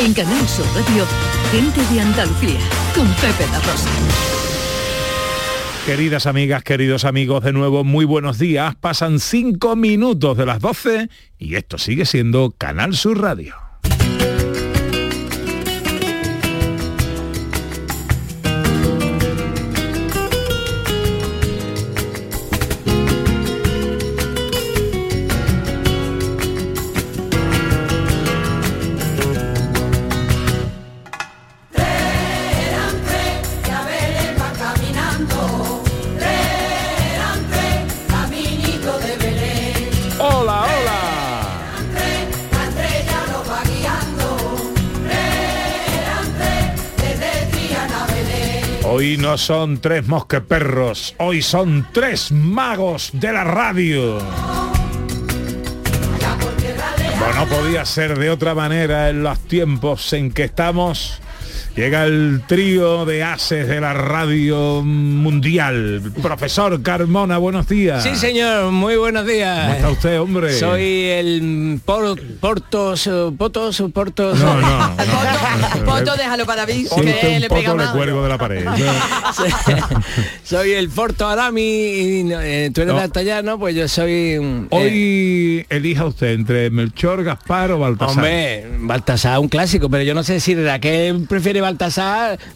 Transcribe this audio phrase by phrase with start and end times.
[0.00, 1.04] En Canal Sur Radio,
[1.52, 2.58] gente de Andalucía,
[2.94, 3.90] con Pepe La Rosa.
[5.84, 8.76] Queridas amigas, queridos amigos, de nuevo muy buenos días.
[8.76, 13.69] Pasan cinco minutos de las 12 y esto sigue siendo Canal Sur Radio.
[49.18, 54.18] No son tres mosqueperros, hoy son tres magos de la radio.
[57.18, 61.20] Bueno, no podía ser de otra manera en los tiempos en que estamos.
[61.80, 66.02] Llega el trío de ases de la radio mundial.
[66.20, 68.02] Profesor Carmona, buenos días.
[68.02, 69.60] Sí, señor, muy buenos días.
[69.62, 70.52] ¿Cómo está usted, hombre?
[70.58, 73.08] Soy el por- Portos,
[73.38, 74.38] Potos, Portos.
[74.38, 74.94] No, no.
[74.98, 77.92] Poto, Poto, déjalo para David, que un le pega más.
[77.92, 78.62] cuelgo de la pared.
[80.44, 82.98] soy el Porto Arami y eh, tú eres No.
[82.98, 84.10] de Altallano, pues yo soy...
[84.12, 88.16] eh, Hoy elija usted entre Melchor, Gaspar o Baltasar.
[88.16, 91.69] Hombre, Baltasar, un clásico, pero yo no sé si Raquel prefiere Baltasar.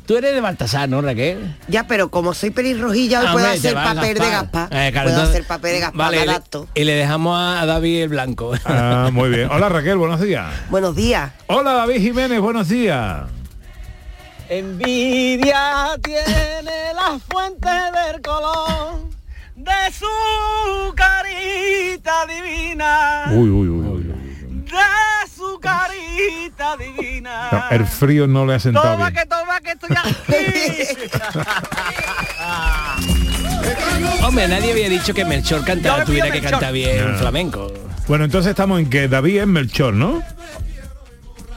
[0.06, 1.56] Tú eres de Baltasar, ¿no, Raquel?
[1.68, 4.68] Ya, pero como soy pelirrojilla, hoy puedo hacer papel de Gaspar.
[4.72, 6.68] Eh, claro, puedo entonces- hacer papel de Gaspar, le- adapto.
[6.74, 8.52] y le dejamos a David el Blanco.
[8.64, 9.48] Ah, muy bien.
[9.50, 10.46] Hola Raquel, buenos días.
[10.70, 11.32] Buenos días.
[11.46, 13.22] Hola David Jiménez, buenos días.
[14.48, 19.08] Envidia tiene la fuente del color
[19.56, 24.02] de su carita divina, Uy, uy, uy, uy.
[24.02, 26.03] de su carita
[26.78, 27.48] divina.
[27.52, 29.22] No, el frío no le ha sentado Toma bien.
[29.22, 30.14] que toma que estoy aquí.
[34.24, 37.18] Hombre, nadie había dicho que Melchor cantaba, tuviera que cantar bien No.
[37.18, 37.72] flamenco.
[38.08, 40.22] Bueno, entonces estamos en que David es Melchor, ¿no?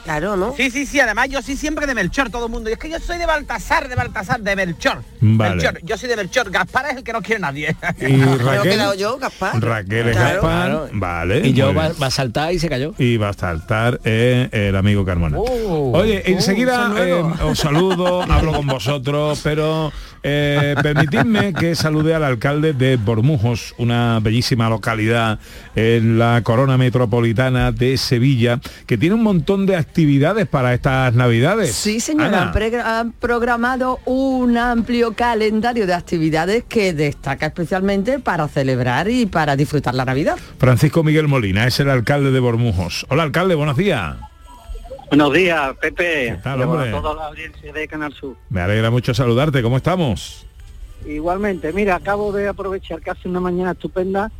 [0.08, 0.54] Claro, ¿no?
[0.56, 2.70] Sí, sí, sí, además yo soy siempre de Melchor, todo el mundo.
[2.70, 5.02] Y es que yo soy de Baltasar, de Baltasar, de Melchor.
[5.20, 5.56] Vale.
[5.56, 6.50] Melchor, yo soy de Melchor.
[6.50, 7.76] Gaspar es el que no quiere nadie.
[8.00, 8.72] Y Me he Raquel.
[8.72, 9.60] quedado yo, Gaspar.
[9.62, 10.32] Raquel es Claro.
[10.40, 10.66] Gaspar.
[10.70, 10.88] Claro.
[10.94, 11.46] Vale.
[11.46, 12.94] Y yo va, a saltar y se cayó.
[12.96, 15.36] y va a saltar eh, el amigo Carmona.
[15.38, 17.12] Oh, Oye, enseguida son eh,
[17.44, 19.92] os saludo, hablo con vosotros, pero
[20.22, 25.38] eh, permitidme que salude al alcalde de Bormujos, una bellísima localidad
[25.74, 31.72] en la corona metropolitana de Sevilla, que tiene un montón de actividades para estas navidades.
[31.74, 32.42] Sí, señora, Ana.
[32.42, 39.26] han, pre- han programado un amplio calendario de actividades que destaca especialmente para celebrar y
[39.26, 40.36] para disfrutar la Navidad.
[40.58, 43.06] Francisco Miguel Molina es el alcalde de Bormujos.
[43.08, 44.16] Hola, alcalde, buenos días.
[45.08, 46.34] Buenos días, Pepe.
[46.34, 48.36] ¿Qué tal, a toda la audiencia de Canal Sur.
[48.50, 49.62] Me alegra mucho saludarte.
[49.62, 50.46] ¿Cómo estamos?
[51.06, 54.30] Igualmente, mira, acabo de aprovechar que hace una mañana estupenda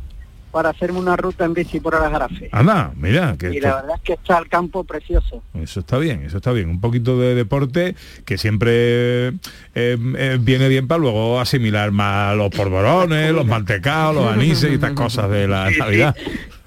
[0.51, 2.49] para hacerme una ruta en bici por Aljarafe.
[2.51, 5.43] Anda, mira, que Y esto- la verdad es que está el campo precioso.
[5.53, 6.69] Eso está bien, eso está bien.
[6.69, 7.95] Un poquito de deporte
[8.25, 9.33] que siempre eh,
[9.75, 14.93] eh, viene bien para luego asimilar más los polvorones, los mantecados, los anises y estas
[14.93, 15.79] cosas de la Sí, sí.
[15.79, 16.15] Navidad.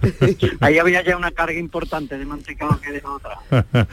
[0.61, 3.39] Ahí había ya una carga importante de mantecado que dejó otra.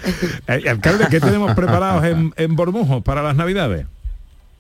[0.48, 3.86] Eh, Alcalde, ¿qué tenemos preparados en, en Bormujos para las Navidades?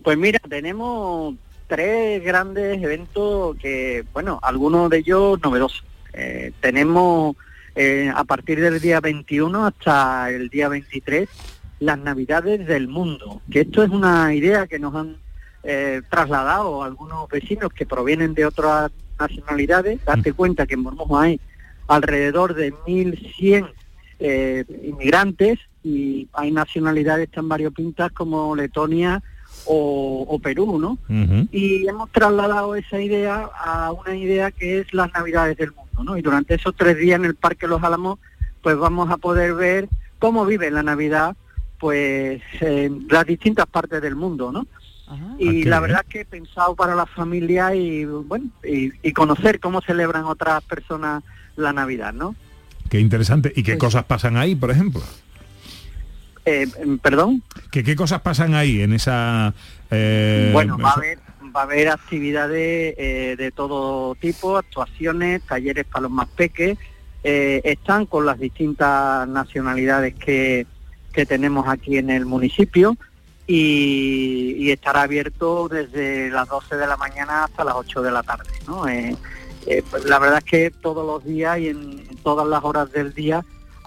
[0.03, 1.35] Pues mira, tenemos
[1.69, 5.85] tres grandes eventos que, bueno, algunos de ellos novedosos.
[6.11, 7.37] Eh, tenemos
[7.75, 11.29] eh, a partir del día 21 hasta el día 23
[11.79, 15.17] las Navidades del mundo, que esto es una idea que nos han
[15.63, 20.03] eh, trasladado algunos vecinos que provienen de otras nacionalidades.
[20.03, 21.39] Date cuenta que en Bormujos hay
[21.87, 23.71] alrededor de 1.100
[24.19, 29.21] eh, inmigrantes y hay nacionalidades tan variopintas como Letonia
[29.71, 30.97] o, o Perú, ¿no?
[31.51, 36.17] Y hemos trasladado esa idea a una idea que es las Navidades del mundo, ¿no?
[36.17, 38.17] Y durante esos tres días en el Parque Los Álamos,
[38.63, 41.35] pues vamos a poder ver cómo vive la Navidad,
[41.79, 44.65] pues en las distintas partes del mundo, ¿no?
[45.39, 49.81] Y la verdad que he pensado para la familia y bueno y, y conocer cómo
[49.81, 51.23] celebran otras personas
[51.55, 52.35] la Navidad, ¿no?
[52.89, 53.51] Qué interesante.
[53.55, 55.01] ¿Y qué Pues- cosas pasan ahí, por ejemplo?
[56.45, 56.67] Eh,
[57.01, 57.43] Perdón.
[57.71, 59.53] ¿Qué, qué cosas pasan ahí en esa...
[59.91, 61.19] eh, Bueno, va a haber,
[61.55, 66.77] va a haber actividades eh, de todo tipo, actuaciones, talleres para los más peques.
[67.23, 70.65] están con las distintas nacionalidades que,
[71.13, 72.97] que tenemos aquí en el municipio
[73.45, 78.23] y, y estará abierto desde las 12 de la mañana hasta las 8 de la
[78.23, 78.49] tarde.
[78.67, 78.83] ¿no?
[79.91, 83.43] Pues la verdad es que todos los días y en todas las horas del día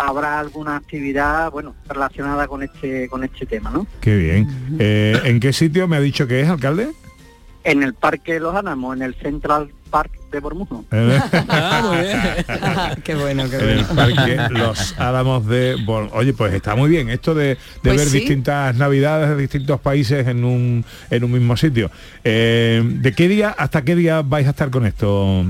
[0.06, 3.86] habrá alguna actividad, bueno, relacionada con este con este tema, ¿no?
[4.00, 4.48] Qué bien.
[4.78, 6.88] Eh, ¿En qué sitio me ha dicho que es, alcalde?
[7.64, 10.84] En el Parque Los Álamos, en el Central Park de Bormujo.
[11.48, 13.02] Ah, bien.
[13.04, 13.94] qué bueno, qué en el bueno.
[13.94, 18.06] parque Los Álamos de Bor- Oye, pues está muy bien esto de, de Pues ver
[18.08, 18.18] sí.
[18.20, 21.90] distintas navidades de distintos países en un, en un mismo sitio.
[22.24, 25.44] Eh, ¿De qué día hasta qué día vais a estar con esto?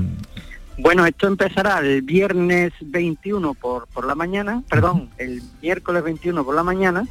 [0.79, 6.55] Bueno, esto empezará el viernes 21 por, por la mañana, perdón, el miércoles 21 por
[6.55, 7.05] la mañana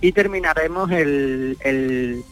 [0.00, 2.22] y terminaremos el, el,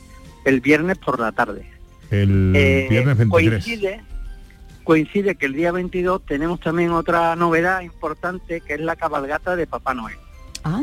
[0.44, 1.64] el viernes por la tarde.
[2.10, 3.30] El Eh, viernes 23.
[3.64, 4.00] Coincide,
[4.84, 9.66] coincide que el día 22 tenemos también otra novedad importante que es la cabalgata de
[9.68, 10.16] Papá Noel.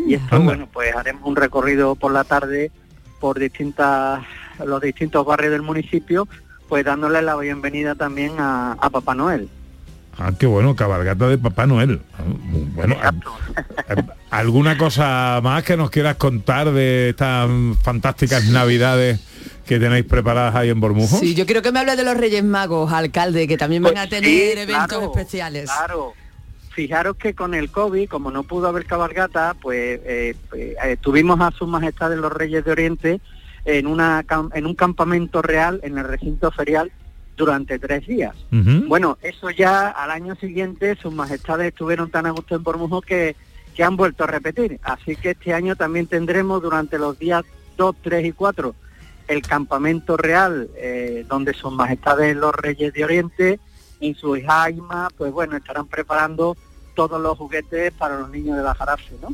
[0.08, 0.46] Y esto, Anda.
[0.46, 2.72] bueno, pues haremos un recorrido por la tarde
[3.20, 4.22] por distintas
[4.66, 6.28] los distintos barrios del municipio,
[6.70, 9.50] pues dándole la bienvenida también a, a Papá Noel.
[10.18, 12.02] Ah, qué bueno, cabalgata de Papá Noel.
[12.18, 12.24] Ah,
[12.76, 12.96] Bueno,
[14.30, 17.50] ¿alguna cosa más que nos quieras contar de estas
[17.82, 19.20] fantásticas navidades
[19.66, 21.18] que tenéis preparadas ahí en Bormujo?
[21.18, 24.06] Sí, yo quiero que me hable de los Reyes Magos, alcalde, que también van Pues
[24.06, 25.66] a tener sí, eventos claro, especiales.
[25.70, 26.14] Claro.
[26.72, 31.40] Fijaros que con el COVID, como no pudo haber cabalgata, pues eh, pues, eh, tuvimos
[31.42, 33.22] a sus majestades los Reyes de Oriente
[33.66, 36.92] en, una, cam- en un campamento real en el recinto ferial
[37.40, 38.36] durante tres días.
[38.52, 43.38] Bueno, eso ya al año siguiente sus majestades estuvieron tan a gusto en Bormujo que,
[43.74, 44.78] que han vuelto a repetir.
[44.84, 47.46] Así que este año también tendremos durante los días
[47.78, 48.76] 2, 3 y 4
[49.30, 53.60] el campamento real eh, donde sus majestades los reyes de Oriente
[54.02, 56.58] y su hija Aima, pues bueno, estarán preparando
[56.94, 59.30] todos los juguetes para los niños de la Jarafe, ¿no?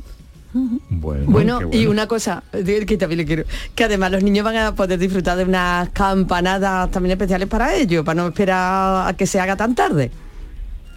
[0.90, 3.44] Bueno, Bueno, y una cosa, de- que también le quiero,
[3.76, 8.06] que además los niños van a poder disfrutar de unas campanadas también especiales para ellos,
[8.06, 10.12] para no esperar a que se haga tan tarde.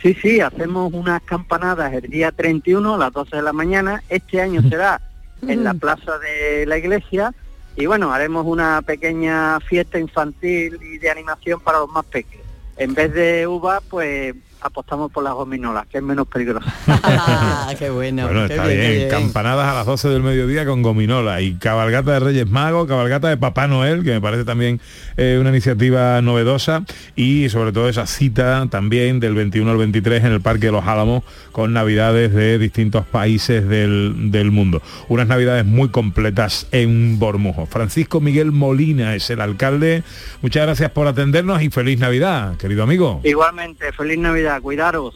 [0.00, 4.00] Sí, sí, hacemos unas campanadas el día 31 a las 12 de la mañana.
[4.08, 5.00] Este año será
[5.42, 7.34] en la plaza de la iglesia
[7.74, 12.46] y bueno, haremos una pequeña fiesta infantil y de animación para los más pequeños.
[12.76, 16.66] En vez de uvas, pues apostamos por las gominolas, que es menos peligroso.
[17.10, 18.24] Ah, qué bueno.
[18.24, 19.10] Bueno, qué está bien, bien, qué bien.
[19.10, 23.36] Campanadas a las 12 del mediodía con gominola y cabalgata de Reyes Magos, cabalgata de
[23.36, 24.80] Papá Noel, que me parece también
[25.16, 26.84] eh, una iniciativa novedosa
[27.16, 30.86] y sobre todo esa cita también del 21 al 23 en el Parque de los
[30.86, 34.82] Álamos con navidades de distintos países del, del mundo.
[35.08, 37.66] Unas navidades muy completas en Bormujo.
[37.66, 40.02] Francisco Miguel Molina es el alcalde.
[40.42, 43.20] Muchas gracias por atendernos y feliz Navidad, querido amigo.
[43.24, 45.14] Igualmente, feliz Navidad, cuidaros.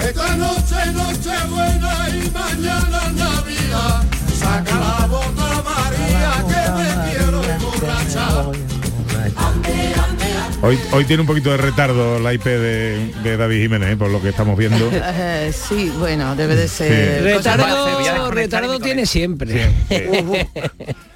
[0.00, 4.04] Esta noche, noche buena y mañana Navidad.
[4.38, 8.52] Saca la bota María que me quiero emborrachar.
[10.62, 13.96] Hoy, hoy tiene un poquito de retardo la IP de, de David Jiménez, ¿eh?
[13.96, 14.90] por lo que estamos viendo.
[15.26, 17.22] Eh, sí, bueno, debe de ser.
[17.22, 19.70] retardo tiene siempre.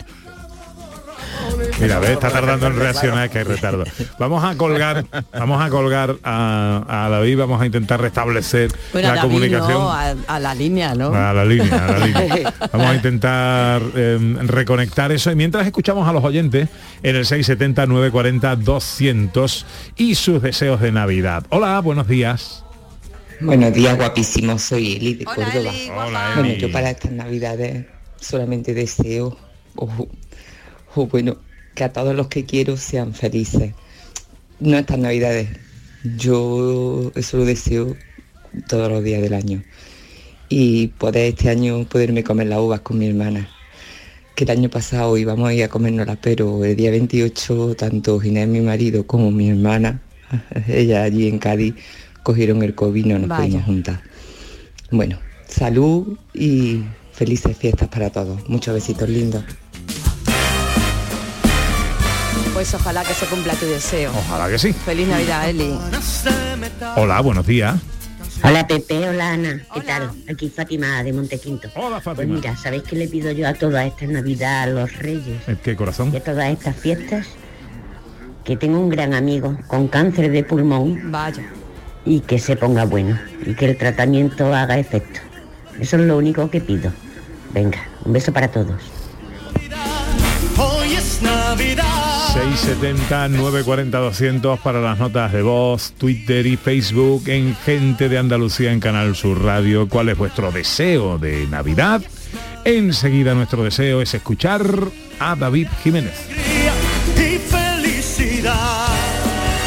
[1.80, 3.84] Mira, ve, está tardando en reaccionar, es que hay retardo.
[4.18, 9.14] Vamos a colgar, vamos a colgar a, a David, vamos a intentar restablecer Bueno, la
[9.16, 9.72] David, comunicación.
[9.78, 11.14] no, a, a la línea, ¿no?
[11.14, 12.54] A la línea, a la línea.
[12.72, 16.68] Vamos a intentar eh, reconectar eso y mientras escuchamos a los oyentes
[17.02, 19.66] en el 670 940 200
[19.96, 21.44] y sus deseos de Navidad.
[21.50, 22.64] Hola, buenos días.
[23.40, 24.62] Buenos días, guapísimos.
[24.62, 25.70] Soy Eli de Hola, Córdoba.
[25.70, 26.34] Eli, Hola, guapa.
[26.34, 26.60] Bueno, Eli.
[26.60, 27.86] yo para estas navidades
[28.20, 29.36] solamente deseo,
[29.76, 30.08] o,
[30.96, 31.36] o bueno,
[31.78, 33.72] que a todos los que quiero sean felices.
[34.58, 35.48] No estas navidades,
[36.16, 37.94] yo eso lo deseo
[38.66, 39.62] todos los días del año.
[40.48, 43.48] Y poder este año poderme comer las uvas con mi hermana.
[44.34, 48.48] Que el año pasado íbamos a ir a comérnoslas, pero el día 28 tanto Ginés,
[48.48, 50.02] mi marido, como mi hermana,
[50.66, 51.74] ella allí en Cádiz,
[52.24, 53.44] cogieron el COVID y no nos Vaya.
[53.44, 54.02] pudimos juntar.
[54.90, 56.82] Bueno, salud y
[57.12, 58.48] felices fiestas para todos.
[58.48, 59.44] Muchos besitos lindos.
[62.58, 64.10] Pues ojalá que se cumpla tu deseo.
[64.18, 64.72] Ojalá que sí.
[64.72, 65.78] Feliz Navidad, Eli.
[66.96, 67.76] Hola, buenos días.
[68.42, 70.10] Hola Pepe, hola Ana, ¿qué tal?
[70.28, 71.68] Aquí Fátima de Montequinto.
[71.76, 72.34] Hola, Pues Fátima.
[72.34, 75.76] mira, ¿sabéis qué le pido yo a toda esta Navidad, a los Reyes ¿El qué
[75.76, 76.10] corazón?
[76.12, 77.28] y a todas estas fiestas?
[78.44, 81.44] Que tengo un gran amigo con cáncer de pulmón Vaya.
[82.04, 85.20] y que se ponga bueno y que el tratamiento haga efecto.
[85.78, 86.90] Eso es lo único que pido.
[87.54, 88.82] Venga, un beso para todos.
[91.18, 92.32] Es Navidad.
[92.34, 98.72] 670 940 200 para las notas de voz, Twitter y Facebook en Gente de Andalucía
[98.72, 99.88] en Canal Sur Radio.
[99.88, 102.02] ¿Cuál es vuestro deseo de Navidad?
[102.64, 104.62] Enseguida nuestro deseo es escuchar
[105.18, 106.14] a David Jiménez.
[107.16, 108.88] Y felicidad.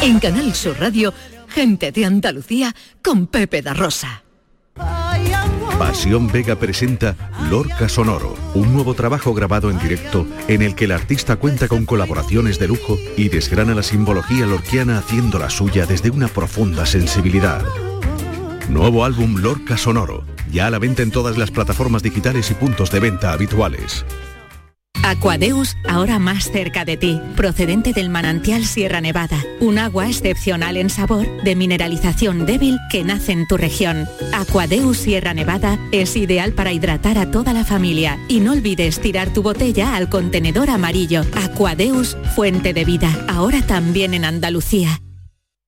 [0.02, 1.12] En Canal Sur Radio,
[1.48, 4.21] gente de Andalucía con Pepe da Rosa.
[5.82, 7.16] Pasión Vega presenta
[7.50, 11.86] Lorca Sonoro, un nuevo trabajo grabado en directo en el que el artista cuenta con
[11.86, 17.64] colaboraciones de lujo y desgrana la simbología lorquiana haciendo la suya desde una profunda sensibilidad.
[18.68, 20.22] Nuevo álbum Lorca Sonoro,
[20.52, 24.06] ya a la venta en todas las plataformas digitales y puntos de venta habituales.
[25.02, 30.90] Aquadeus, ahora más cerca de ti, procedente del manantial Sierra Nevada, un agua excepcional en
[30.90, 34.06] sabor, de mineralización débil que nace en tu región.
[34.32, 39.32] Aquadeus Sierra Nevada es ideal para hidratar a toda la familia y no olvides tirar
[39.32, 41.22] tu botella al contenedor amarillo.
[41.34, 45.00] Aquadeus, fuente de vida, ahora también en Andalucía.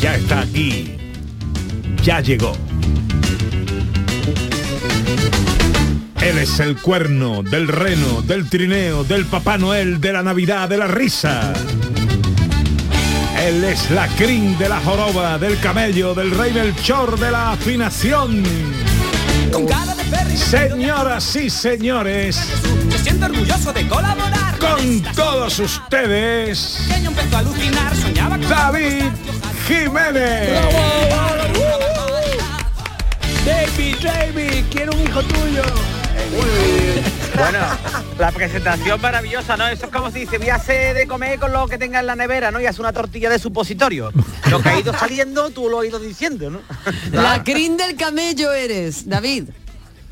[0.00, 0.96] Ya está aquí.
[2.02, 2.52] Ya llegó.
[6.22, 10.78] Él es el cuerno del reno, del trineo, del Papá Noel, de la Navidad, de
[10.78, 11.52] la risa.
[13.42, 18.42] Él es la crin de la joroba, del camello, del rey Melchor, de la afinación.
[20.34, 22.36] Señoras y señores,
[22.90, 26.78] Se siente orgulloso de colaborar con todos ustedes,
[29.70, 30.50] Jiménez.
[33.46, 35.62] David, David, quiero un hijo tuyo.
[37.36, 37.58] Bueno,
[38.18, 39.68] la presentación maravillosa, ¿no?
[39.68, 42.06] Eso es como si se voy a hacer de comer con lo que tenga en
[42.06, 42.60] la nevera, ¿no?
[42.60, 44.12] Y hace una tortilla de supositorio.
[44.50, 46.60] Lo que ha ido saliendo, tú lo has ido diciendo, ¿no?
[47.12, 49.50] La crin del camello eres, David.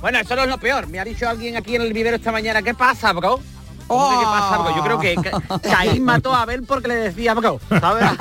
[0.00, 0.86] Bueno, eso no es lo peor.
[0.86, 3.40] Me ha dicho alguien aquí en el vivero esta mañana, ¿qué pasa, bro?
[3.88, 4.76] ¿Cómo que ¿Qué pasa, bro?
[4.76, 8.04] Yo creo que Ca- Caín mató a Abel porque le decía, bro, ¿sabes?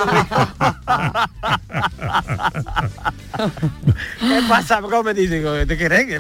[4.20, 5.04] ¿Qué pasa, bro?
[5.04, 6.06] Me dice, ¿te querés?
[6.08, 6.20] ¿Qué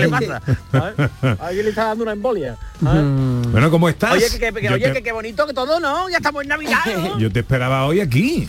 [0.00, 0.40] le pasa?
[0.72, 0.94] ¿Sabes?
[1.40, 2.56] Alguien le está dando una embolia.
[2.82, 3.02] ¿sabes?
[3.50, 4.12] Bueno, ¿cómo estás?
[4.12, 6.08] Oye, que, que- que- Yo oye, te- que qué bonito que todo, ¿no?
[6.08, 7.18] Ya estamos en Navidad, ¿no?
[7.20, 8.48] Yo te esperaba hoy aquí.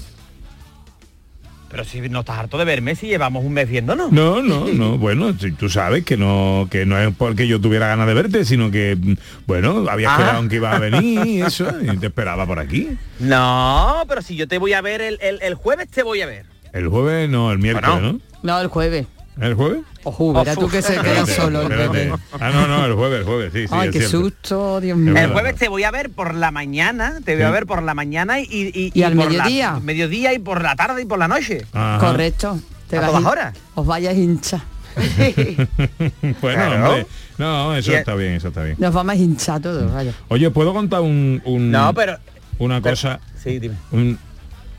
[1.70, 4.12] Pero si no estás harto de verme, si llevamos un mes viéndonos.
[4.12, 4.98] No, no, no.
[4.98, 8.44] Bueno, si tú sabes que no, que no es porque yo tuviera ganas de verte,
[8.46, 8.98] sino que,
[9.46, 10.18] bueno, había Ah.
[10.18, 12.90] quedado en que iba a venir y eso, y te esperaba por aquí.
[13.20, 16.26] No, pero si yo te voy a ver el, el- el jueves, te voy a
[16.26, 16.46] ver.
[16.74, 18.20] El jueves, no, el miércoles, Bueno.
[18.44, 19.06] No, el jueves.
[19.42, 19.80] ¿El jueves?
[20.04, 22.14] Ojo, verá tú que se queda solo el bebé.
[22.40, 23.74] Ah, no, no, el jueves, el jueves, sí, sí.
[23.74, 24.20] Ay, qué cierto.
[24.20, 25.16] susto, Dios mío.
[25.18, 27.94] El jueves te voy a ver por la mañana, te voy a ver por la
[27.94, 29.80] mañana y, y, ¿Y al por la- mediodía?
[29.82, 31.66] mediodía y por la tarde y por la noche.
[31.74, 32.00] Ajá.
[32.06, 32.60] Correcto.
[32.90, 33.58] Te ¿A vas todas horas?
[33.76, 34.64] Os vayas hincha.
[35.00, 36.86] bueno, Claro.
[36.90, 38.76] hombre, no, eso Y- está bien, eso está bien.
[38.80, 40.14] Nos vamos a hinchar todos, vaya.
[40.28, 42.18] Oye, ¿puedo contar un, un- No, pero...
[42.58, 43.20] una pero- cosa?
[43.42, 43.76] Sí, dime.
[43.92, 44.20] un-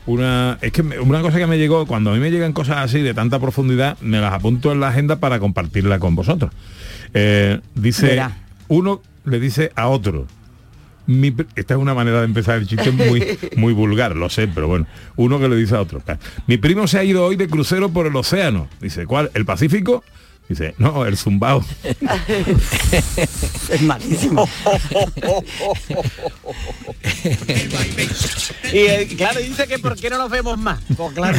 [0.05, 2.77] una es que me- una cosa que me llegó cuando a mí me llegan cosas
[2.77, 6.51] así de tanta profundidad me las apunto en la agenda para compartirla con vosotros
[7.13, 8.37] Eh, dice Verá.
[8.67, 10.25] uno le dice a otro
[11.07, 14.67] mi esta es una manera de empezar el chiste muy muy vulgar lo sé pero
[14.67, 14.85] bueno
[15.17, 16.01] uno que le dice a otro
[16.47, 19.29] mi primo se ha ido hoy de crucero por el océano dice ¿cuál?
[19.33, 20.03] ¿el Pacífico?
[20.51, 21.63] Dice, no, el zumbao.
[23.69, 24.49] Es malísimo.
[28.73, 30.79] Y eh, claro, dice que por qué no nos vemos más.
[30.95, 31.37] Pues claro.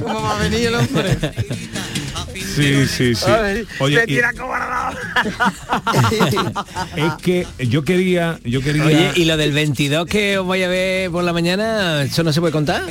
[0.00, 1.16] ¿Cómo va a venir el hombre?
[2.34, 3.24] Sí, sí, sí.
[3.78, 4.18] Oye, te y-
[6.96, 8.84] es que yo quería, yo quería.
[8.84, 12.32] Oye, ¿y lo del 22 que os voy a ver por la mañana, eso no
[12.32, 12.82] se puede contar?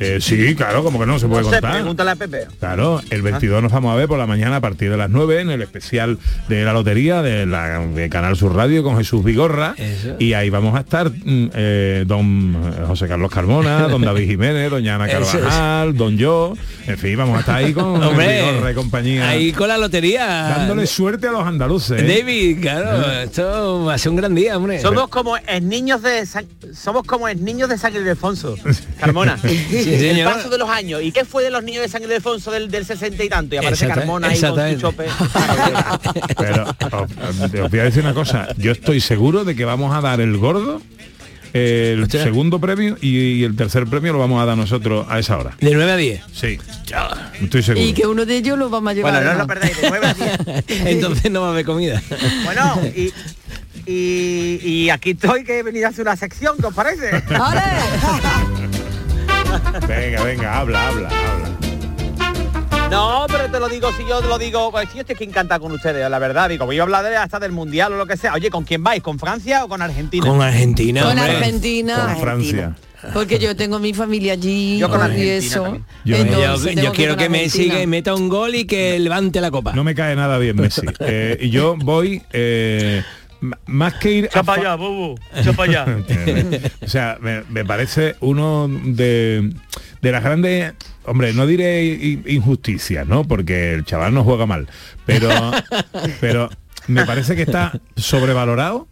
[0.00, 1.72] Eh, sí, claro, como que no se puede No sé, contar.
[1.74, 2.46] pregúntale a Pepe.
[2.58, 5.42] Claro, el 22 nos vamos a ver por la mañana a partir de las 9
[5.42, 9.74] en el especial de la lotería de, la, de Canal Sur Radio con Jesús Vigorra.
[9.76, 10.16] Eso.
[10.18, 14.94] Y ahí vamos a estar mm, eh, don José Carlos Carmona, don David Jiménez, doña
[14.94, 15.06] Ana.
[15.06, 16.54] Carvajal, don yo.
[16.86, 19.28] En fin, vamos a estar ahí con Hombre, Vigorra y compañía.
[19.28, 20.26] Ahí con la lotería.
[20.26, 22.00] Dándole suerte a los andaluces.
[22.02, 22.06] ¿eh?
[22.18, 24.80] David, claro, esto va a ser un gran día, hombre.
[24.80, 28.56] Somos como es niños de San, somos como es niños de San Ildefonso.
[28.98, 29.38] Carmona.
[29.89, 30.32] Sí, Sí, el señor.
[30.34, 31.00] paso de los años.
[31.02, 33.54] ¿Y qué fue de los niños de San Ildefonso del, del 60 y tanto?
[33.54, 34.80] Y aparece Carmona ahí con su exactamente.
[34.82, 36.34] chope.
[36.38, 40.00] Pero os, os voy a decir una cosa, yo estoy seguro de que vamos a
[40.00, 40.80] dar el gordo,
[41.52, 42.22] el Hostia.
[42.22, 45.56] segundo premio y, y el tercer premio lo vamos a dar nosotros a esa hora.
[45.60, 46.20] De 9 a 10.
[46.32, 46.58] Sí.
[47.42, 47.84] Estoy seguro.
[47.86, 49.12] Y que uno de ellos lo vamos a llevar.
[49.14, 50.64] Bueno, no os lo perdáis, de 9 a 10.
[50.86, 52.00] Entonces no va a haber comida.
[52.44, 53.12] Bueno, y,
[53.90, 57.10] y, y aquí estoy que he venido a hacer una sección, ¿qué os parece?
[59.88, 61.50] Venga, venga, habla, habla, habla.
[62.90, 65.60] No, pero te lo digo, si yo te lo digo, pues yo estoy que encanta
[65.60, 68.16] con ustedes, la verdad, digo, voy a hablar de hasta del mundial o lo que
[68.16, 68.34] sea.
[68.34, 69.00] Oye, ¿con quién vais?
[69.00, 70.26] ¿Con Francia o con Argentina?
[70.26, 71.02] Con Argentina.
[71.02, 71.36] Con hombre.
[71.36, 72.06] Argentina.
[72.14, 72.74] Con Francia.
[73.14, 75.78] Porque yo tengo mi familia allí Yo con y Argentina eso.
[76.04, 79.72] Yo- Entonces, quiero que con Messi que meta un gol y que levante la copa.
[79.72, 80.82] No me cae nada bien Messi.
[81.00, 83.02] Eh, y yo voy eh,
[83.66, 85.14] más que ir Echa a para fa- allá, bobo,
[85.58, 85.86] allá.
[86.82, 89.52] o sea, me, me parece uno de,
[90.02, 91.84] de las grandes, hombre, no diré
[92.26, 93.24] injusticias, ¿no?
[93.24, 94.68] Porque el chaval no juega mal,
[95.06, 95.28] pero,
[96.20, 96.50] pero
[96.86, 98.88] me parece que está sobrevalorado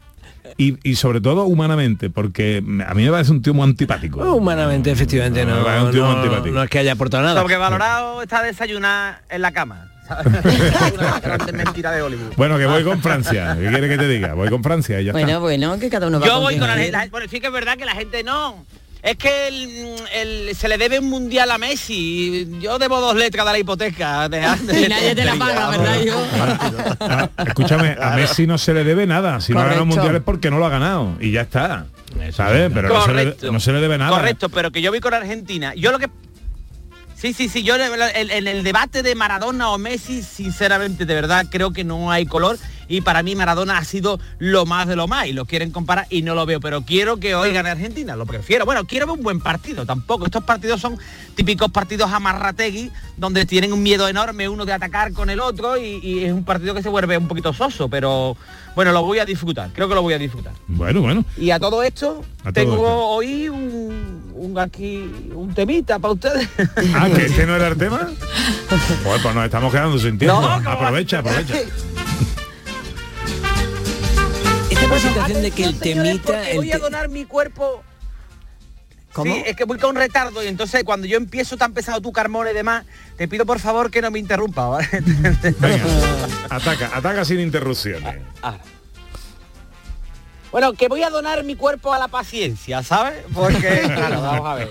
[0.57, 4.21] y, y sobre todo humanamente, porque a mí me parece un tío muy antipático.
[4.35, 6.55] Humanamente, efectivamente, No, no, me parece un tío muy no, antipático.
[6.55, 7.41] no es que haya aportado nada.
[7.43, 9.93] Porque valorado está desayunar en la cama.
[10.09, 10.93] ¿Sabes?
[10.99, 12.33] Una grande mentira de Hollywood.
[12.37, 13.57] Bueno, que voy con Francia.
[13.61, 14.35] ¿Qué quiere que te diga?
[14.35, 15.39] Voy con Francia y ya Bueno, está.
[15.39, 16.69] bueno, que cada uno va Yo voy con.
[17.11, 18.65] Bueno, sí que es verdad que la gente no.
[19.01, 19.95] Es que el-
[20.49, 22.49] el- se le debe un mundial a Messi.
[22.61, 24.29] Yo debo dos letras de la hipoteca.
[24.29, 26.01] de- de- Y nadie te la paga, ¿verdad?
[26.05, 26.27] Yo?
[27.01, 29.41] Ah, escúchame, a Messi no se le debe nada.
[29.41, 31.17] Si no ha ganado mundiales porque no lo ha ganado.
[31.21, 31.87] Y ya está.
[32.33, 32.71] ¿Sabes?
[32.75, 34.11] Pero no se, le, no se le debe nada.
[34.17, 35.75] Correcto, pero que yo voy con Argentina.
[35.77, 36.09] Yo lo que...
[37.21, 41.73] Sí, sí, sí, yo en el debate de Maradona o Messi, sinceramente, de verdad, creo
[41.73, 42.57] que no hay color
[42.87, 46.07] y para mí Maradona ha sido lo más de lo más y lo quieren comparar
[46.11, 48.65] y no lo veo, pero quiero que hoy gane Argentina, lo prefiero.
[48.65, 50.27] Bueno, quiero ver un buen partido, tampoco.
[50.27, 50.97] Estos partidos son
[51.35, 55.99] típicos partidos amarrategui, donde tienen un miedo enorme uno de atacar con el otro y,
[56.01, 58.37] y es un partido que se vuelve un poquito soso, pero
[58.77, 60.53] bueno, lo voy a disfrutar, creo que lo voy a disfrutar.
[60.69, 61.25] Bueno, bueno.
[61.37, 63.07] Y a todo esto, A todo tengo esto.
[63.09, 66.49] hoy un, un aquí un temita para ustedes.
[66.95, 68.09] Ah, que este no era el tema.
[69.05, 70.41] Pues, pues nos estamos quedando sin tiempo.
[70.41, 71.55] No, ¿cómo aprovecha, aprovecha.
[74.71, 76.51] Esta presentación de que el señores, temita...
[76.51, 77.83] el voy a donar mi cuerpo.
[79.13, 79.35] ¿Cómo?
[79.35, 82.53] Sí, es que voy con retardo y entonces cuando yo empiezo tan pesado tu Carmona
[82.53, 82.85] y demás,
[83.17, 84.89] te pido por favor que no me interrumpa, ¿vale?
[85.59, 85.85] Venga,
[86.51, 88.17] ataca, ataca sin interrupciones.
[88.43, 88.59] Ah.
[90.51, 93.25] Bueno, que voy a donar mi cuerpo a la paciencia, ¿sabes?
[93.35, 94.71] Porque, claro, vamos a ver.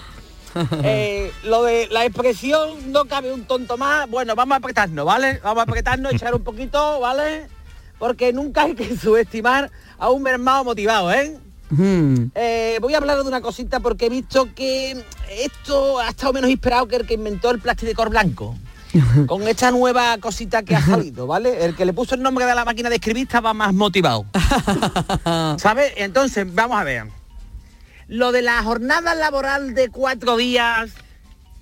[0.84, 4.10] Eh, lo de la expresión no cabe un tonto más.
[4.10, 5.40] Bueno, vamos a apretarnos, ¿vale?
[5.44, 7.48] Vamos a apretarnos, echar un poquito, ¿vale?
[8.00, 11.38] Porque nunca hay que subestimar a un mermado motivado, ¿eh?
[11.70, 12.32] Mm.
[12.34, 16.50] Eh, voy a hablar de una cosita porque he visto que esto ha estado menos
[16.50, 18.56] inspirado que el que inventó el plasticor blanco.
[19.28, 21.65] Con esta nueva cosita que ha salido, ¿vale?
[21.65, 24.26] El que le puso el nombre de la máquina de escribir estaba más motivado.
[25.58, 25.93] ¿Sabes?
[25.97, 27.06] Entonces, vamos a ver.
[28.08, 30.91] Lo de la jornada laboral de cuatro días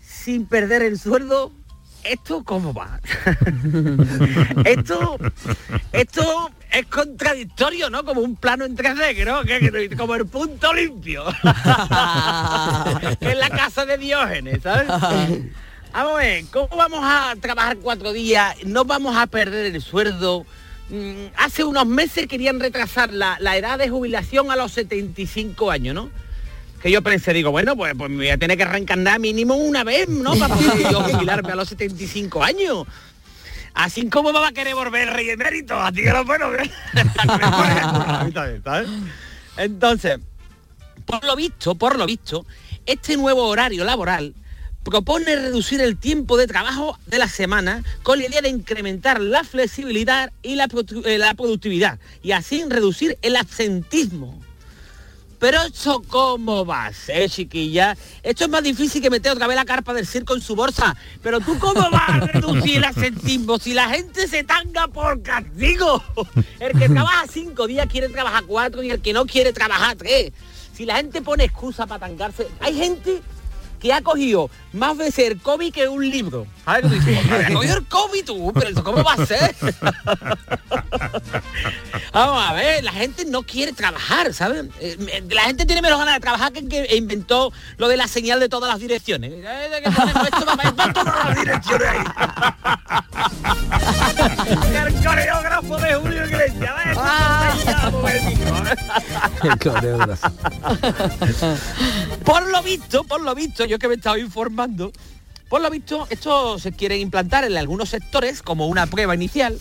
[0.01, 1.51] sin perder el sueldo,
[2.03, 2.99] ¿esto cómo va?
[4.65, 5.17] esto,
[5.91, 8.03] esto es contradictorio, ¿no?
[8.05, 9.43] Como un plano en 3D, ¿no?
[9.43, 11.25] Que- Como el punto limpio.
[13.19, 14.87] es la casa de Diógenes, ¿sabes?
[15.95, 18.53] Vamos a ver, ¿cómo vamos a trabajar cuatro días?
[18.65, 20.45] No vamos a perder el sueldo.
[20.89, 25.95] Mm, Hace unos meses querían retrasar la, la edad de jubilación a los 75 años,
[25.95, 26.09] ¿no?
[26.81, 29.85] Que yo pensé, digo, bueno, pues, pues me voy a tener que reencarnar mínimo una
[29.85, 30.35] vez, ¿no?
[30.35, 32.85] Para poder yo jubilarme a los 75 años.
[33.73, 36.47] Así como va a querer volver el rey emérito, así que lo bueno,
[38.33, 38.89] ¿sabes?
[39.55, 40.19] Entonces,
[41.05, 42.45] por lo visto, por lo visto,
[42.85, 44.33] este nuevo horario laboral
[44.85, 49.43] propone reducir el tiempo de trabajo de la semana con la idea de incrementar la
[49.43, 50.69] flexibilidad y la,
[51.05, 54.41] eh, la productividad y así reducir el absentismo.
[55.39, 57.97] Pero esto cómo va a ser, chiquilla.
[58.23, 60.95] Esto es más difícil que meter otra vez la carpa del circo en su bolsa.
[61.21, 66.01] Pero tú cómo vas a reducir el absentismo si la gente se tanga por castigo.
[66.59, 70.31] El que trabaja cinco días quiere trabajar cuatro y el que no quiere trabajar tres.
[70.73, 73.21] Si la gente pone excusa para tangarse, hay gente
[73.79, 76.45] que ha cogido más veces el COVID que un libro.
[76.65, 77.21] ¿Sabes qué te digo?
[77.35, 79.55] "Ha cogido el COVID tú, pero eso cómo va a ser?
[82.13, 84.65] Vamos a ver, la gente no quiere trabajar, ¿sabes?
[84.79, 88.07] Eh, La gente tiene menos ganas de trabajar que el que inventó lo de la
[88.07, 89.33] señal de todas las direcciones.
[102.23, 104.17] Por lo visto, por lo visto, yo que me he estado
[105.49, 109.59] por lo visto, esto se quiere implantar en algunos sectores como una prueba inicial,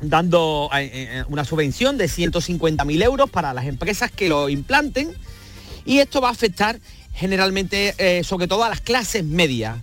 [0.00, 5.14] dando eh, eh, una subvención de 150.000 euros para las empresas que lo implanten.
[5.84, 6.80] Y esto va a afectar
[7.14, 9.78] generalmente, eh, sobre todo a las clases medias.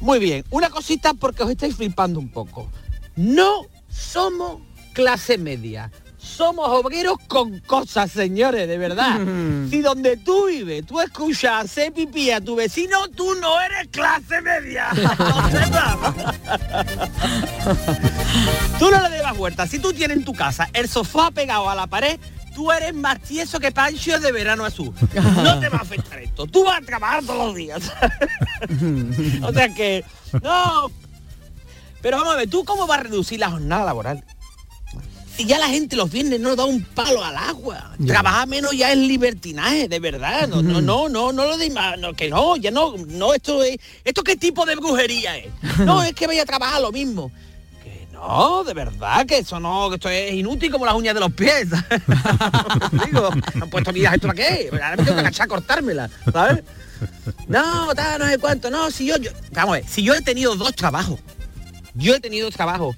[0.00, 2.70] Muy bien, una cosita porque os estáis flipando un poco.
[3.16, 5.90] No somos clase media.
[6.36, 9.18] Somos obreros con cosas, señores, de verdad.
[9.70, 14.40] si donde tú vives, tú escuchas hacer pipí a tu vecino, tú no eres clase
[14.40, 14.88] media.
[18.78, 19.66] Tú no le das vuelta.
[19.66, 22.18] Si tú tienes en tu casa el sofá pegado a la pared,
[22.54, 24.92] tú eres más tieso que Pancho de verano azul.
[25.14, 26.46] No te va a afectar esto.
[26.46, 27.92] Tú vas a trabajar todos los días.
[29.42, 30.04] o sea que,
[30.42, 30.90] no.
[32.00, 34.24] Pero vamos a ver, ¿tú cómo vas a reducir la jornada laboral?
[35.38, 37.92] Si ya la gente los viernes no da un palo al agua.
[38.04, 40.48] Trabajar menos ya es libertinaje, de verdad.
[40.48, 43.76] No, no, no, no, no lo de no, que no, ya no, no, esto es.
[44.04, 45.46] ¿Esto qué tipo de brujería es?
[45.86, 47.30] No, es que vaya a trabajar lo mismo.
[47.84, 51.20] Que no, de verdad, que eso no, que esto es inútil como las uñas de
[51.20, 51.68] los pies.
[53.06, 53.30] Digo,
[53.62, 54.70] han puesto miras esto para qué.
[54.72, 56.64] Ahora me tengo que agachar a cortármela, ¿sabes?
[57.46, 58.72] No, tal, no sé cuánto.
[58.72, 61.20] No, si yo, yo, vamos a ver, si yo he tenido dos trabajos,
[61.94, 62.96] yo he tenido dos trabajos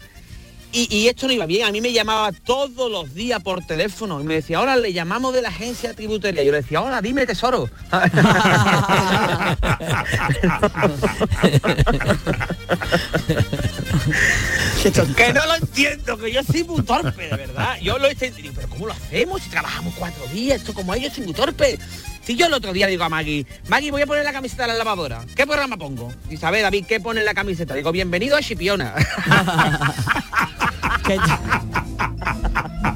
[0.73, 1.67] y, y esto no iba bien.
[1.67, 5.35] A mí me llamaba todos los días por teléfono y me decía, ahora le llamamos
[5.35, 6.43] de la agencia tributaria.
[6.43, 7.69] Yo le decía, ahora dime tesoro.
[15.17, 17.79] que no lo entiendo, que yo soy muy torpe, de verdad.
[17.81, 20.61] Yo lo he entendido, pero ¿cómo lo hacemos si trabajamos cuatro días?
[20.61, 21.79] Esto como ellos soy muy torpe.
[22.25, 24.71] Si yo el otro día digo a Maggie, Maggie, voy a poner la camiseta en
[24.71, 25.25] la lavadora.
[25.35, 26.13] ¿Qué programa pongo?
[26.29, 27.75] Y sabe, David, ¿qué pone en la camiseta?
[27.75, 28.95] Digo, bienvenido a Chipiona.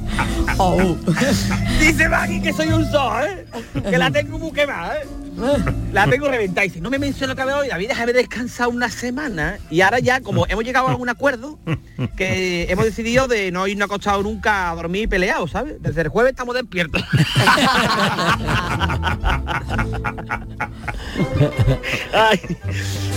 [0.59, 0.97] Oh.
[1.81, 3.45] Dice Maggie que soy un zoo, ¿eh?
[3.89, 5.07] Que la tengo muy quemada, ¿eh?
[5.93, 6.65] La tengo reventada.
[6.65, 9.59] Y dice, no me menciono que había hoy, David, déjame descansar una semana.
[9.71, 11.59] Y ahora ya, como hemos llegado a un acuerdo,
[12.17, 15.83] que hemos decidido de no irnos acostados nunca a dormir peleados, ¿sabes?
[15.83, 17.03] Desde el jueves estamos despiertos.
[22.13, 22.41] Ay,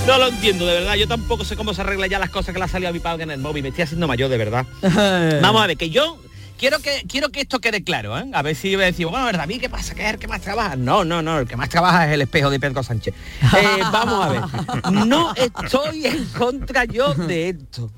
[0.07, 0.95] no lo entiendo, de verdad.
[0.95, 2.99] Yo tampoco sé cómo se arregla ya las cosas que le ha salido a mi
[2.99, 3.63] padre en el móvil.
[3.63, 4.65] Me estoy haciendo mayor, de verdad.
[5.41, 6.17] Vamos a ver, que yo
[6.57, 8.25] quiero que quiero que esto quede claro, ¿eh?
[8.33, 9.95] A ver si voy a decir, bueno, a ver, David, ¿qué pasa?
[9.95, 10.75] ¿Qué es el que más trabaja?
[10.75, 13.13] No, no, no, el que más trabaja es el espejo de Pedro Sánchez.
[13.41, 15.05] Eh, vamos a ver.
[15.05, 17.91] No estoy en contra yo de esto.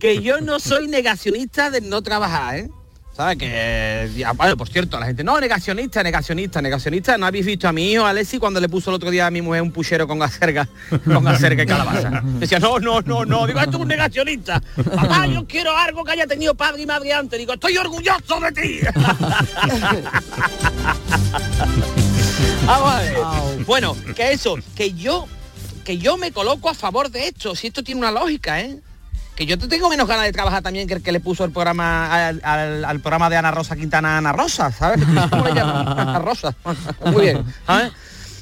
[0.00, 2.70] Que yo no soy negacionista de no trabajar, ¿eh?
[3.16, 3.38] ¿Sabes?
[3.38, 7.16] Que, ya, bueno, por cierto, la gente, no, negacionista, negacionista, negacionista.
[7.16, 9.40] ¿No habéis visto a mi hijo, Alexi, cuando le puso el otro día a mi
[9.40, 10.68] mujer un puchero con acerga,
[11.02, 12.20] con acerga y calabaza?
[12.22, 13.46] Decía, no, no, no, no.
[13.46, 14.60] Digo, esto es un negacionista.
[14.94, 17.38] Papá, yo quiero algo que haya tenido padre y madre antes.
[17.38, 18.80] Digo, estoy orgulloso de ti.
[22.66, 23.16] Vamos a ver.
[23.64, 25.26] Bueno, que eso, que yo,
[25.84, 28.78] que yo me coloco a favor de esto, si esto tiene una lógica, ¿eh?
[29.36, 31.50] Que yo te tengo menos ganas de trabajar también que el que le puso el
[31.52, 35.00] programa al, al- al programa de Ana Rosa Quintana Ana Rosa, ¿sabes?
[35.30, 35.86] ¿Cómo le llaman?
[35.98, 36.54] Ana Rosa.
[37.04, 37.44] Muy bien.
[37.66, 37.92] ¿sabes?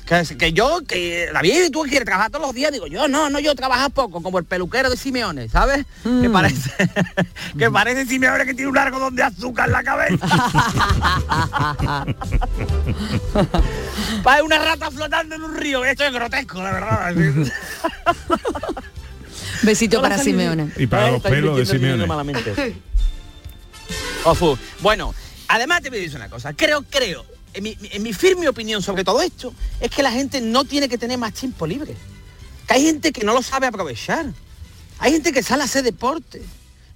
[0.06, 3.40] Que, que yo, que David, tú quieres trabajar todos los días, digo yo, no, no,
[3.40, 5.86] yo trabajo poco, como el peluquero de Simeone, ¿sabes?
[6.20, 6.70] Que parece,
[7.58, 10.26] que parece Simeone que tiene un largo donde azúcar en la cabeza.
[14.22, 17.14] Para una rata flotando en un río, esto es grotesco, de verdad.
[19.62, 20.72] Besito para Simeone.
[20.76, 22.06] Y para los pelos de Simeone.
[24.24, 24.58] Ofu.
[24.80, 25.14] Bueno,
[25.48, 26.54] además te voy a decir una cosa.
[26.54, 30.40] Creo, creo, en mi, en mi firme opinión sobre todo esto, es que la gente
[30.40, 31.94] no tiene que tener más tiempo libre.
[32.66, 34.26] Que hay gente que no lo sabe aprovechar.
[34.98, 36.42] Hay gente que sale a hacer deporte.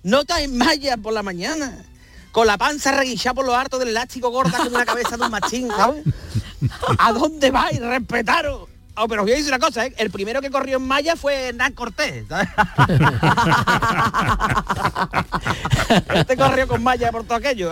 [0.03, 1.85] No está en malla por la mañana.
[2.33, 5.31] Con la panza reguillada por lo harto del elástico gorda como la cabeza de un
[5.31, 6.05] machín, ¿sabes?
[6.99, 7.79] ¿A dónde vais?
[7.81, 8.69] Respetaros.
[9.01, 9.95] Oh, pero os voy a decir una cosa, ¿eh?
[9.97, 12.25] El primero que corrió en malla fue Hernán Cortés.
[16.15, 17.71] este corrió con malla por todo aquello.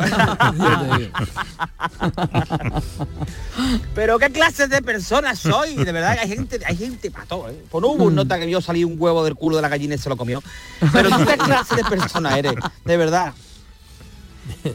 [3.95, 7.61] Pero qué clases de personas soy, de verdad, hay gente, hay gente para todo, ¿eh?
[7.71, 9.97] Por no hubo un nota que vio salir un huevo del culo de la gallina
[9.97, 10.41] y se lo comió.
[10.93, 13.35] Pero tú qué clase de persona eres, de verdad.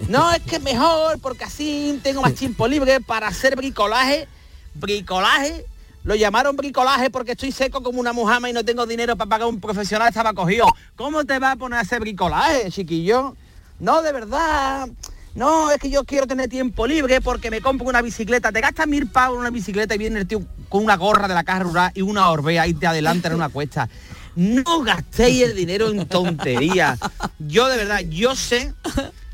[0.09, 4.27] No, es que mejor, porque así tengo más tiempo libre para hacer bricolaje.
[4.73, 5.65] Bricolaje.
[6.03, 9.47] Lo llamaron bricolaje porque estoy seco como una mujama y no tengo dinero para pagar
[9.47, 10.65] un profesional, estaba cogido.
[10.95, 13.35] ¿Cómo te va a poner a bricolaje, chiquillo?
[13.79, 14.89] No, de verdad.
[15.35, 18.51] No, es que yo quiero tener tiempo libre porque me compro una bicicleta.
[18.51, 21.35] Te gastas mil pavos en una bicicleta y viene el tío con una gorra de
[21.35, 23.87] la caja rural y una orbea y te adelanta en una cuesta.
[24.35, 26.99] No gastéis el dinero en tonterías.
[27.39, 28.73] Yo de verdad, yo sé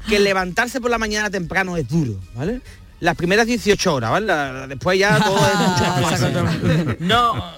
[0.08, 2.62] que levantarse por la mañana temprano es duro, ¿vale?
[3.00, 4.26] Las primeras 18 horas, ¿vale?
[4.26, 6.98] La- la- después ya todo es mucho más fácil.
[7.00, 7.52] No,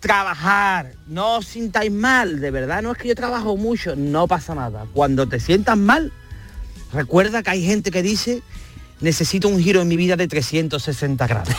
[0.00, 4.54] trabajar, no os sintáis mal, de verdad, no es que yo trabajo mucho, no pasa
[4.54, 4.86] nada.
[4.92, 6.12] Cuando te sientas mal,
[6.92, 8.42] recuerda que hay gente que dice,
[9.00, 11.54] necesito un giro en mi vida de 360 grados.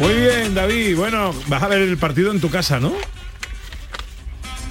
[0.00, 0.96] Muy bien, David.
[0.96, 2.92] Bueno, vas a ver el partido en tu casa, ¿no?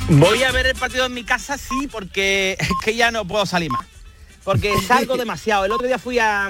[0.10, 3.46] Voy a ver el partido en mi casa, sí, porque es que ya no puedo
[3.46, 3.86] salir más.
[4.44, 5.66] Porque salgo demasiado.
[5.66, 6.48] El otro día fui a,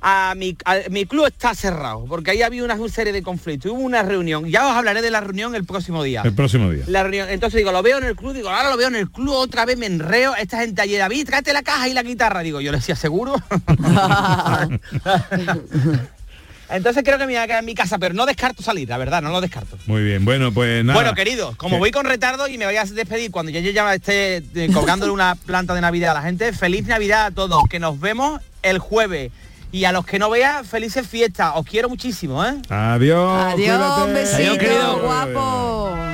[0.00, 3.72] a mi, a- mi club está cerrado, porque ahí había una, una serie de conflictos.
[3.72, 4.46] Hubo una reunión.
[4.46, 6.22] Ya os hablaré de la reunión el próximo día.
[6.24, 6.84] El próximo día.
[6.86, 7.28] La reunión.
[7.30, 9.64] Entonces digo, lo veo en el club, digo, ahora lo veo en el club, otra
[9.64, 10.36] vez me enreo.
[10.36, 12.40] Esta gente ayer, David, tráete la caja y la guitarra.
[12.40, 13.34] Digo, yo le decía, ¿seguro?
[16.70, 18.98] Entonces creo que me voy a quedar en mi casa, pero no descarto salir, la
[18.98, 19.78] verdad, no lo descarto.
[19.86, 20.98] Muy bien, bueno, pues nada.
[20.98, 24.36] Bueno, querido, como voy con retardo y me voy a despedir cuando yo ya esté
[24.54, 27.98] eh, colgándole una planta de Navidad a la gente, feliz Navidad a todos, que nos
[28.00, 29.32] vemos el jueves.
[29.70, 31.52] Y a los que no vean, felices fiestas.
[31.54, 32.54] Os quiero muchísimo, ¿eh?
[32.70, 33.52] Adiós.
[33.52, 34.02] Adiós, cuídate.
[34.02, 34.98] un besito, Adiós, querido.
[35.00, 36.07] guapo.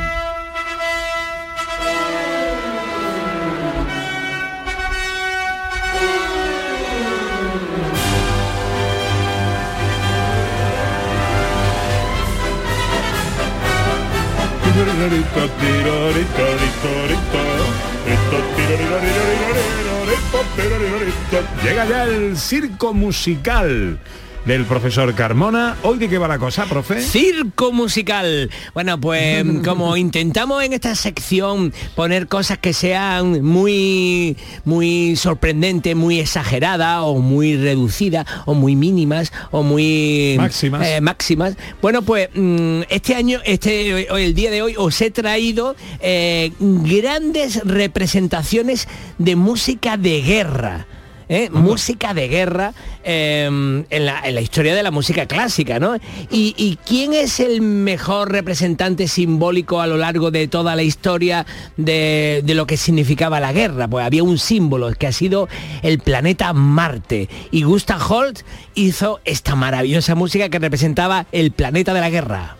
[21.64, 23.98] Llega ya el circo musical
[24.46, 25.76] del profesor Carmona.
[25.82, 27.00] ¿Hoy de qué va la cosa, profe?
[27.00, 28.50] Circo musical.
[28.74, 36.20] Bueno, pues como intentamos en esta sección poner cosas que sean muy muy sorprendentes, muy
[36.20, 40.86] exageradas o muy reducidas o muy mínimas o muy Máximas.
[40.86, 41.56] eh, máximas.
[41.80, 46.52] Bueno, pues mm, este año, este hoy- el día de hoy os he traído eh,
[46.60, 50.86] grandes representaciones de música de guerra.
[51.34, 51.50] ¿Eh?
[51.50, 55.96] música de guerra eh, en, la, en la historia de la música clásica, ¿no?
[56.30, 61.46] Y, y quién es el mejor representante simbólico a lo largo de toda la historia
[61.76, 63.88] de, de lo que significaba la guerra?
[63.88, 65.48] Pues había un símbolo que ha sido
[65.82, 67.28] el planeta Marte.
[67.50, 68.40] Y Gustav Holt
[68.74, 72.56] hizo esta maravillosa música que representaba el planeta de la guerra.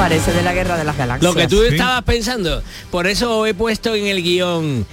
[0.00, 1.30] Parece de la guerra de las galaxias.
[1.34, 2.62] Lo que tú estabas pensando.
[2.90, 4.86] Por eso he puesto en el guion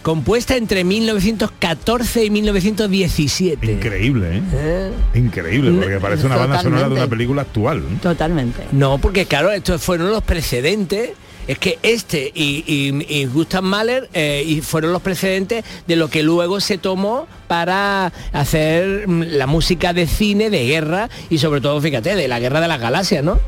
[0.00, 3.72] compuesta entre 1914 y 1917.
[3.72, 4.90] Increíble, ¿eh?
[5.14, 7.82] Increíble, porque parece una banda sonora de una película actual.
[8.02, 8.62] Totalmente.
[8.72, 11.10] No, porque claro, estos fueron los precedentes.
[11.46, 16.08] Es que este y, y- y Gustav Mahler eh, y fueron los precedentes de lo
[16.08, 21.60] que luego se tomó para hacer mm, la música de cine, de guerra y sobre
[21.60, 23.38] todo, fíjate, de la guerra de las galaxias, ¿no?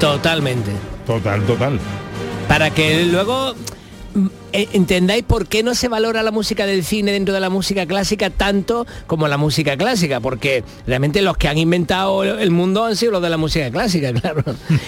[0.00, 0.72] Totalmente.
[1.06, 1.78] Total, total.
[2.48, 3.54] Para que luego
[4.52, 8.30] entendáis por qué no se valora la música del cine dentro de la música clásica
[8.30, 13.12] tanto como la música clásica, porque realmente los que han inventado el mundo han sido
[13.12, 14.42] los de la música clásica, claro.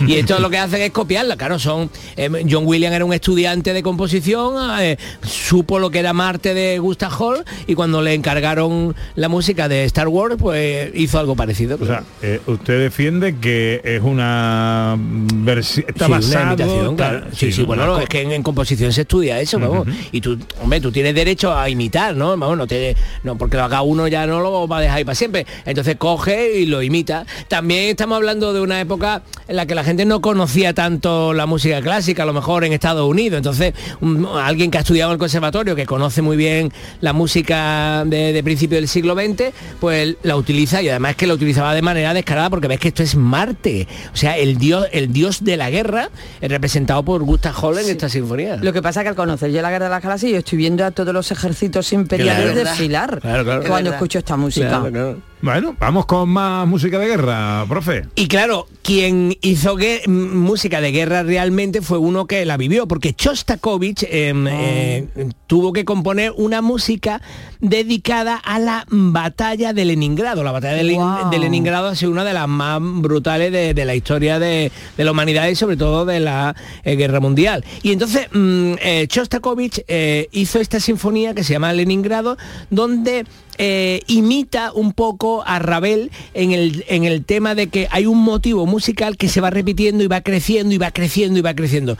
[0.06, 3.72] Y esto lo que hacen es copiarla, claro, son eh, John Williams era un estudiante
[3.72, 4.96] de composición, eh,
[5.26, 9.84] supo lo que era Marte de Gustav Hall y cuando le encargaron la música de
[9.84, 11.78] Star Wars, pues hizo algo parecido.
[11.80, 15.86] O sea, eh, usted defiende que es una versión...
[15.88, 16.46] Está Sí, una basado...
[16.46, 17.26] imitación, está- claro.
[17.34, 17.66] Sí, sí, ¿no?
[17.66, 19.88] bueno, no, es que en, en composición se estudia eso, vamos.
[20.12, 22.36] Y tú, hombre, tú tienes derecho a imitar, ¿no?
[22.36, 25.04] Vamos, no te, no, porque lo haga uno ya no lo va a dejar ahí
[25.04, 25.46] para siempre.
[25.64, 27.26] Entonces coge y lo imita.
[27.48, 31.46] También estamos hablando de una época en la que la gente no conocía tanto la
[31.46, 33.36] música clásica, a lo mejor en Estados Unidos.
[33.38, 38.04] Entonces, un- alguien que ha estudiado en el conservatorio, que conoce muy bien la música
[38.06, 41.82] de, de principio del siglo XX, pues la utiliza y además que la utilizaba de
[41.82, 43.88] manera descarada porque ves que esto es Marte.
[44.12, 46.10] O sea, el dios, el dios de la guerra
[46.40, 48.56] es representado por Gustav Hall en esta sinfonía.
[48.56, 50.58] Lo que pasa es que al conocer yo la guerra de las galaxias, yo estoy
[50.58, 52.68] viendo a todos los ejércitos imperiales Claro.
[52.68, 53.62] desfilar Claro, claro.
[53.66, 54.82] cuando escucho esta música.
[55.42, 58.04] Bueno, vamos con más música de guerra, profe.
[58.14, 59.76] Y claro, quien hizo
[60.06, 65.08] música de guerra realmente fue uno que la vivió, porque Shostakovich em, eh,
[65.48, 67.20] tuvo que componer una música
[67.58, 70.44] dedicada a la batalla de Leningrado.
[70.44, 73.84] La batalla de, Len- de Leningrado ha sido una de las más brutales de, de
[73.84, 77.64] la historia de, de la humanidad y sobre todo de la eh, guerra mundial.
[77.82, 78.74] Y entonces mm,
[79.08, 82.36] Shostakovich eh, hizo esta sinfonía que se llama Leningrado,
[82.70, 83.24] donde
[83.58, 88.18] eh, imita un poco a Ravel en el, en el tema de que hay un
[88.18, 91.96] motivo musical que se va repitiendo y va creciendo y va creciendo y va creciendo.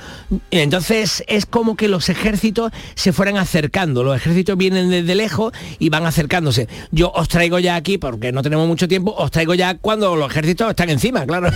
[0.50, 4.02] Entonces es como que los ejércitos se fueran acercando.
[4.02, 6.68] Los ejércitos vienen desde lejos y van acercándose.
[6.90, 10.30] Yo os traigo ya aquí, porque no tenemos mucho tiempo, os traigo ya cuando los
[10.30, 11.50] ejércitos están encima, claro.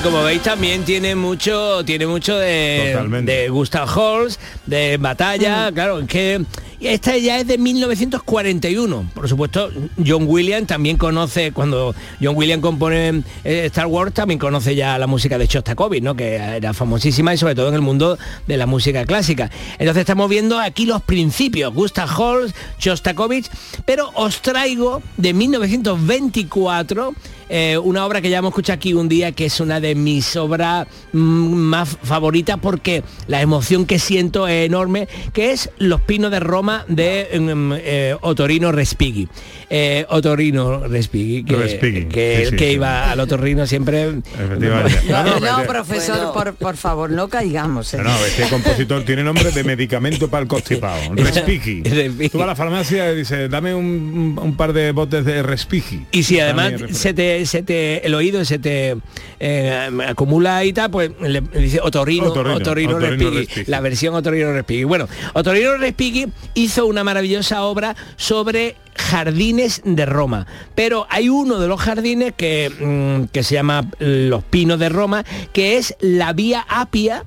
[0.00, 6.00] Que como veis también tiene mucho tiene mucho de, de Gustav Holst de batalla claro
[6.00, 6.44] es que
[6.80, 9.70] esta ya es de 1941 por supuesto
[10.04, 15.06] John Williams también conoce cuando John Williams compone eh, Star Wars también conoce ya la
[15.06, 18.66] música de Shostakovich no que era famosísima y sobre todo en el mundo de la
[18.66, 19.50] música clásica.
[19.78, 23.50] Entonces estamos viendo aquí los principios Gustav Holst Shostakovich
[23.84, 27.14] pero os traigo de 1924
[27.52, 30.36] eh, una obra que ya hemos escuchado aquí un día, que es una de mis
[30.36, 36.30] obras mm, más favoritas porque la emoción que siento es enorme, que es Los Pinos
[36.30, 39.28] de Roma de mm, eh, Otorino Respighi.
[39.68, 42.74] Eh, Otorino Respighi, que, Respighi, que sí, el sí, que sí.
[42.74, 44.02] iba al otorrino siempre...
[44.02, 45.00] Efectivamente.
[45.10, 47.92] No, No, profesor, por, por favor, no caigamos.
[47.94, 47.98] ¿eh?
[48.02, 51.00] No, este compositor tiene nombre de medicamento para el constipado.
[51.14, 51.82] Respighi.
[52.28, 56.06] Tú vas a la farmacia y dices, dame un, un par de botes de Respighi.
[56.12, 58.96] Y si además se te, se te- el oído se te
[59.38, 63.70] eh, acumula y tal, pues le, le dice Otorino, Otorrino, Respighi, Respighi.
[63.70, 64.84] la versión Otorino Respighi.
[64.84, 71.68] Bueno, Otorino Respighi hizo una maravillosa obra sobre jardines de Roma, pero hay uno de
[71.68, 76.64] los jardines que, mm, que se llama Los Pinos de Roma, que es la Vía
[76.68, 77.24] Apia,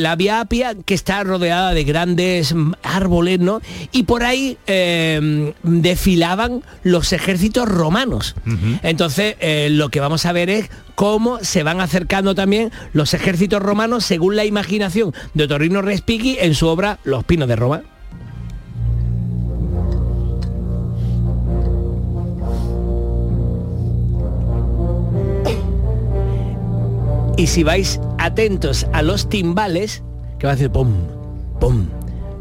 [0.00, 3.60] la Vía Apia que está rodeada de grandes árboles, ¿no?
[3.90, 8.34] Y por ahí eh, desfilaban los ejércitos romanos.
[8.82, 13.62] Entonces, eh, lo que vamos a ver es cómo se van acercando también los ejércitos
[13.62, 17.82] romanos según la imaginación de Torino Respighi en su obra Los Pinos de Roma.
[27.36, 30.02] Y si vais atentos a los timbales,
[30.38, 30.94] que va a decir pum,
[31.60, 31.86] pum,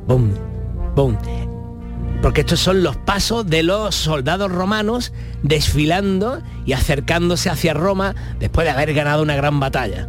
[0.07, 0.31] pum,
[0.95, 1.17] pum.
[2.21, 8.65] Porque estos son los pasos de los soldados romanos desfilando y acercándose hacia Roma después
[8.65, 10.07] de haber ganado una gran batalla.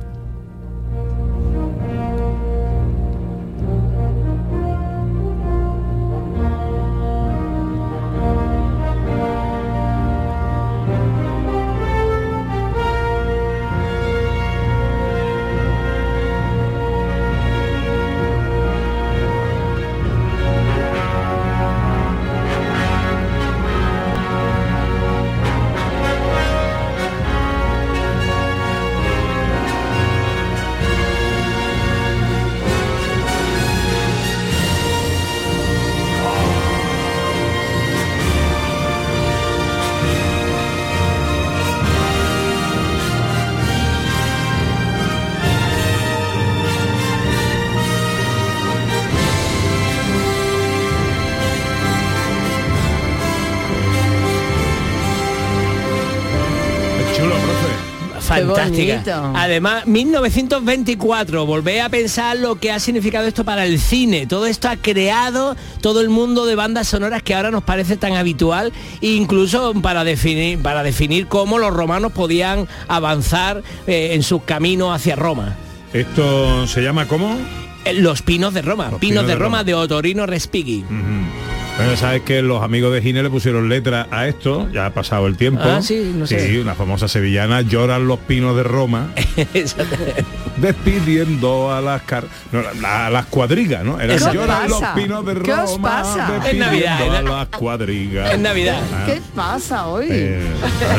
[58.65, 58.95] Fantástica.
[59.21, 59.33] bonito.
[59.39, 64.27] Además, 1924, volvé a pensar lo que ha significado esto para el cine.
[64.27, 68.15] Todo esto ha creado todo el mundo de bandas sonoras que ahora nos parece tan
[68.15, 74.95] habitual, incluso para definir, para definir cómo los romanos podían avanzar eh, en sus caminos
[74.95, 75.57] hacia Roma.
[75.93, 77.37] Esto se llama ¿cómo?
[77.85, 79.65] Eh, Los pinos de Roma, pinos, Pinos de, de Roma, Roma.
[79.65, 80.85] de Otorino Respighi.
[81.77, 85.27] Bueno, sabes que los amigos de Gine le pusieron letra a esto, ya ha pasado
[85.27, 85.63] el tiempo.
[85.65, 86.47] Ah, sí, no sé.
[86.49, 89.09] Sí, una famosa sevillana, lloran los pinos de Roma,
[90.59, 93.99] despidiendo a las car no, la- a las cuadrigas, ¿no?
[94.01, 94.95] Era ¿Qué os lloran los pasa?
[94.95, 95.45] pinos de Roma.
[95.45, 96.37] ¿Qué os pasa?
[96.37, 98.39] Es despidiendo Navidad, las cuadrigas.
[98.39, 98.81] Navidad.
[98.93, 100.07] Ah, ¿Qué pasa hoy?
[100.11, 100.47] eh,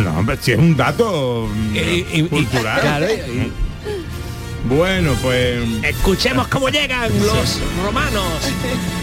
[0.03, 2.81] no, hombre, si es un dato mm, Y- y- y- cultural.
[2.81, 3.51] claro, y-
[4.67, 8.23] Bueno, pues Escuchemos cómo llegan los romanos.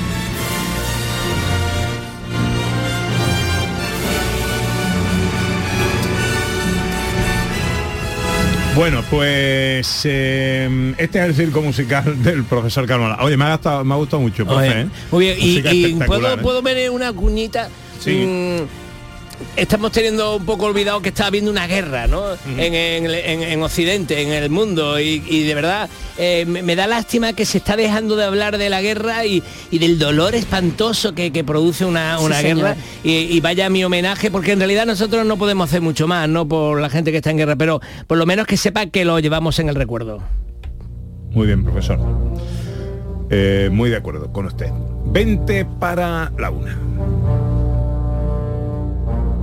[8.75, 13.19] Bueno, pues eh, este es el circo musical del profesor Carmona.
[13.21, 14.61] Oye, me ha, gustado, me ha gustado mucho, profe.
[14.61, 14.87] Oye, ¿eh?
[15.11, 16.43] Muy bien, y, Música y espectacular, ¿puedo, ¿eh?
[16.43, 17.69] puedo ver una cuñita.
[17.99, 18.25] Sí.
[18.27, 18.80] Mm,
[19.57, 22.23] estamos teniendo un poco olvidado que está habiendo una guerra, ¿no?
[22.57, 25.89] en, en- en- en Occidente, en el mundo, y, y de verdad
[26.19, 29.43] eh, me, me da lástima que se está dejando de hablar de la guerra y,
[29.71, 32.77] y del dolor espantoso que, que produce una, Sí, una guerra.
[33.05, 36.47] y vaya mi homenaje, porque en realidad nosotros no podemos hacer mucho más, ¿no?
[36.47, 39.19] Por la gente que está en guerra, pero por lo menos que sepa que lo
[39.21, 40.23] llevamos en el recuerdo.
[41.31, 41.99] Muy bien, profesor.
[43.31, 44.71] Eh, muy de acuerdo con usted.
[45.07, 46.77] 20 para la una.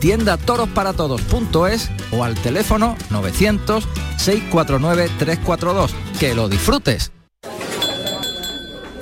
[0.00, 5.88] tiendatorosparatodos.es o al teléfono 900-649-342.
[6.20, 7.12] Que lo disfrutes.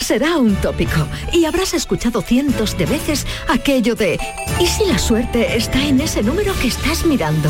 [0.00, 4.18] Será un tópico y habrás escuchado cientos de veces aquello de
[4.58, 7.48] ¿y si la suerte está en ese número que estás mirando?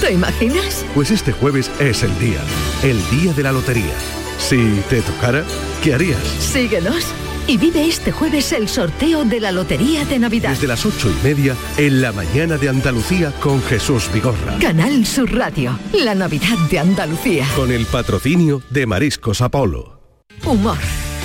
[0.00, 0.84] ¿Te imaginas?
[0.94, 2.40] Pues este jueves es el día,
[2.82, 3.94] el día de la lotería.
[4.38, 5.44] Si te tocara,
[5.82, 6.22] ¿qué harías?
[6.40, 7.06] Síguenos
[7.46, 10.50] y vive este jueves el sorteo de la Lotería de Navidad.
[10.50, 14.58] Desde las ocho y media en la mañana de Andalucía con Jesús Vigorra.
[14.60, 17.46] Canal Sur Radio, la Navidad de Andalucía.
[17.56, 20.00] Con el patrocinio de Mariscos Apolo.
[20.44, 20.78] Humor,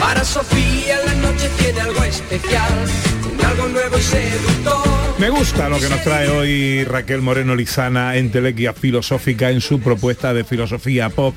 [0.00, 2.72] Para Sofía la noche tiene algo especial,
[3.22, 4.82] con algo nuevo y seductor.
[5.18, 9.78] Me gusta lo que nos trae hoy Raquel Moreno Lizana en Telequia Filosófica en su
[9.80, 11.34] propuesta de filosofía pop,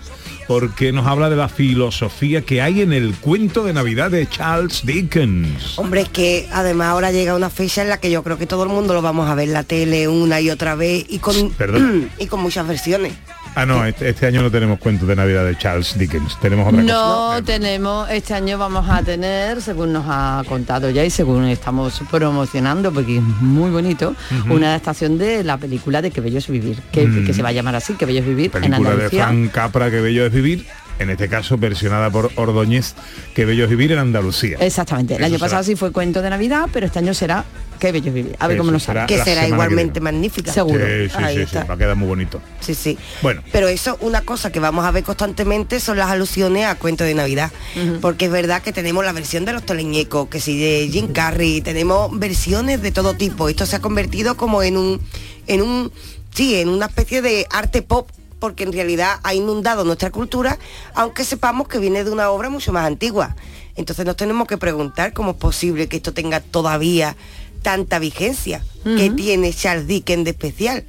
[0.47, 4.86] porque nos habla de la filosofía que hay en el cuento de Navidad de Charles
[4.86, 5.78] Dickens.
[5.78, 8.64] Hombre, es que además ahora llega una fecha en la que yo creo que todo
[8.64, 11.51] el mundo lo vamos a ver en la tele una y otra vez y con,
[11.51, 12.09] Perdón.
[12.18, 13.11] y con muchas versiones.
[13.56, 16.82] Ah, no, este, este año no tenemos cuento de Navidad de Charles Dickens, tenemos otra
[16.82, 16.93] cosa.
[16.93, 22.01] No tenemos, este año vamos a tener, según nos ha contado ya y según estamos
[22.10, 24.16] promocionando, porque es muy bonito,
[24.49, 27.26] una adaptación de la película de Que Bello es Vivir, que, Mm.
[27.26, 29.26] que se va a llamar así, Que Bello es Vivir en Película de Andalucía.
[29.28, 30.66] Frank Capra, que bello es vivir.
[31.00, 32.94] En este caso versionada por Ordóñez,
[33.34, 34.58] que bello es vivir en Andalucía.
[34.60, 35.16] Exactamente.
[35.16, 35.46] El Eso año será.
[35.46, 37.46] pasado sí fue cuento de Navidad, pero este año será
[37.84, 38.36] Qué bello es vivir.
[38.39, 39.18] A ver Eso cómo nos será sale.
[39.18, 40.54] que será que igualmente magnífica.
[40.54, 40.86] Seguro.
[40.86, 42.39] Sí, sí, Ahí sí, sí, va a quedar muy bonito.
[42.62, 42.98] Sí, sí.
[43.22, 43.41] Bueno.
[43.52, 47.14] Pero eso, una cosa que vamos a ver constantemente son las alusiones a cuentos de
[47.14, 47.52] Navidad.
[48.00, 51.60] Porque es verdad que tenemos la versión de los teleñecos, que si de Jim Carrey,
[51.60, 53.50] tenemos versiones de todo tipo.
[53.50, 55.02] Esto se ha convertido como en un,
[55.48, 55.91] en un,
[56.34, 58.08] sí, en una especie de arte pop
[58.44, 60.60] porque en realidad ha inundado nuestra cultura,
[60.96, 63.38] aunque sepamos que viene de una obra mucho más antigua.
[63.78, 67.16] Entonces nos tenemos que preguntar cómo es posible que esto tenga todavía
[67.62, 68.62] tanta vigencia.
[68.84, 70.84] ¿Qué tiene Charles Dickens de especial?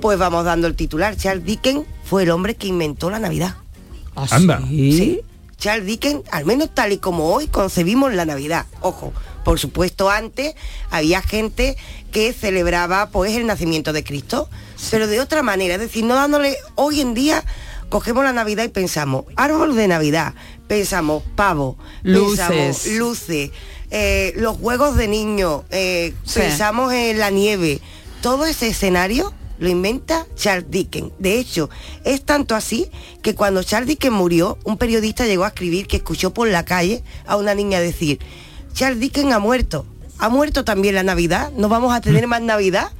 [0.00, 1.16] Pues vamos dando el titular.
[1.16, 3.56] Charles Dickens fue el hombre que inventó la Navidad.
[4.14, 4.60] Anda.
[4.68, 5.22] Sí.
[5.56, 8.66] Charles Dickens, al menos tal y como hoy concebimos la Navidad.
[8.82, 9.12] Ojo,
[9.44, 10.54] por supuesto antes
[10.90, 11.76] había gente
[12.12, 14.48] que celebraba pues el nacimiento de Cristo,
[14.90, 17.44] pero de otra manera, es decir, no dándole hoy en día
[17.88, 20.34] cogemos la Navidad y pensamos árbol de Navidad,
[20.66, 22.38] pensamos pavo, Luces.
[22.46, 23.50] pensamos luces,
[23.90, 26.40] eh, los juegos de niños, eh, Sí.
[26.40, 27.80] pensamos en la nieve,
[28.20, 31.10] todo ese escenario lo inventa Charles Dickens.
[31.18, 31.68] De hecho,
[32.04, 32.88] es tanto así
[33.22, 37.02] que cuando Charles Dickens murió, un periodista llegó a escribir que escuchó por la calle
[37.26, 38.20] a una niña decir,
[38.72, 39.84] Charles Dickens ha muerto.
[40.20, 41.50] ¿Ha muerto también la Navidad?
[41.56, 42.92] ¿No vamos a tener más Navidad?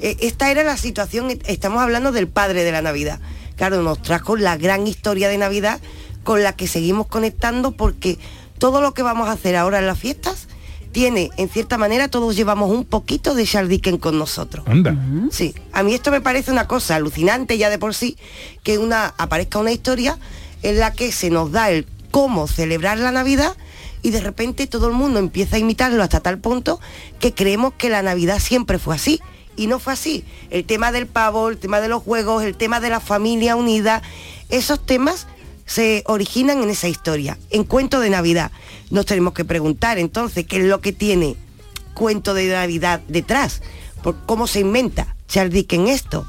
[0.00, 3.20] Eh, Esta era la situación, estamos hablando del padre de la Navidad.
[3.56, 5.80] Claro, nos trajo la gran historia de Navidad
[6.24, 8.18] con la que seguimos conectando porque
[8.58, 10.48] todo lo que vamos a hacer ahora en las fiestas
[10.92, 14.66] tiene, en cierta manera, todos llevamos un poquito de Charles Dickens con nosotros.
[14.66, 14.96] Anda.
[15.30, 18.16] Sí, a mí esto me parece una cosa alucinante ya de por sí,
[18.62, 20.18] que una aparezca una historia
[20.62, 23.56] en la que se nos da el cómo celebrar la Navidad
[24.02, 26.80] y de repente todo el mundo empieza a imitarlo hasta tal punto
[27.18, 29.20] que creemos que la Navidad siempre fue así.
[29.60, 30.24] Y no fue así.
[30.48, 34.00] El tema del pavo, el tema de los juegos, el tema de la familia unida,
[34.48, 35.26] esos temas
[35.66, 38.52] se originan en esa historia, en cuento de Navidad.
[38.88, 41.36] Nos tenemos que preguntar entonces qué es lo que tiene
[41.92, 43.60] cuento de Navidad detrás,
[44.02, 46.26] por cómo se inventa Charles Dickens esto.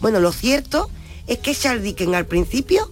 [0.00, 0.88] Bueno, lo cierto
[1.26, 2.90] es que Charles Dickens al principio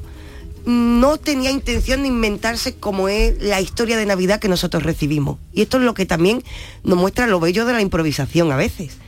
[0.66, 5.38] no tenía intención de inventarse como es la historia de Navidad que nosotros recibimos.
[5.54, 6.44] Y esto es lo que también
[6.84, 8.98] nos muestra lo bello de la improvisación a veces.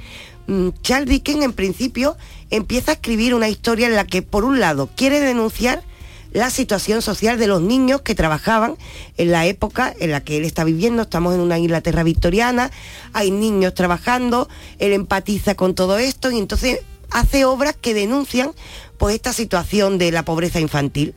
[0.50, 2.16] Mm, Charles Dickens en principio
[2.50, 5.84] empieza a escribir una historia en la que por un lado quiere denunciar
[6.32, 8.74] la situación social de los niños que trabajaban
[9.16, 11.02] en la época en la que él está viviendo.
[11.02, 12.72] Estamos en una Inglaterra victoriana,
[13.12, 14.48] hay niños trabajando,
[14.80, 16.80] él empatiza con todo esto y entonces
[17.12, 18.50] hace obras que denuncian
[18.98, 21.14] pues esta situación de la pobreza infantil.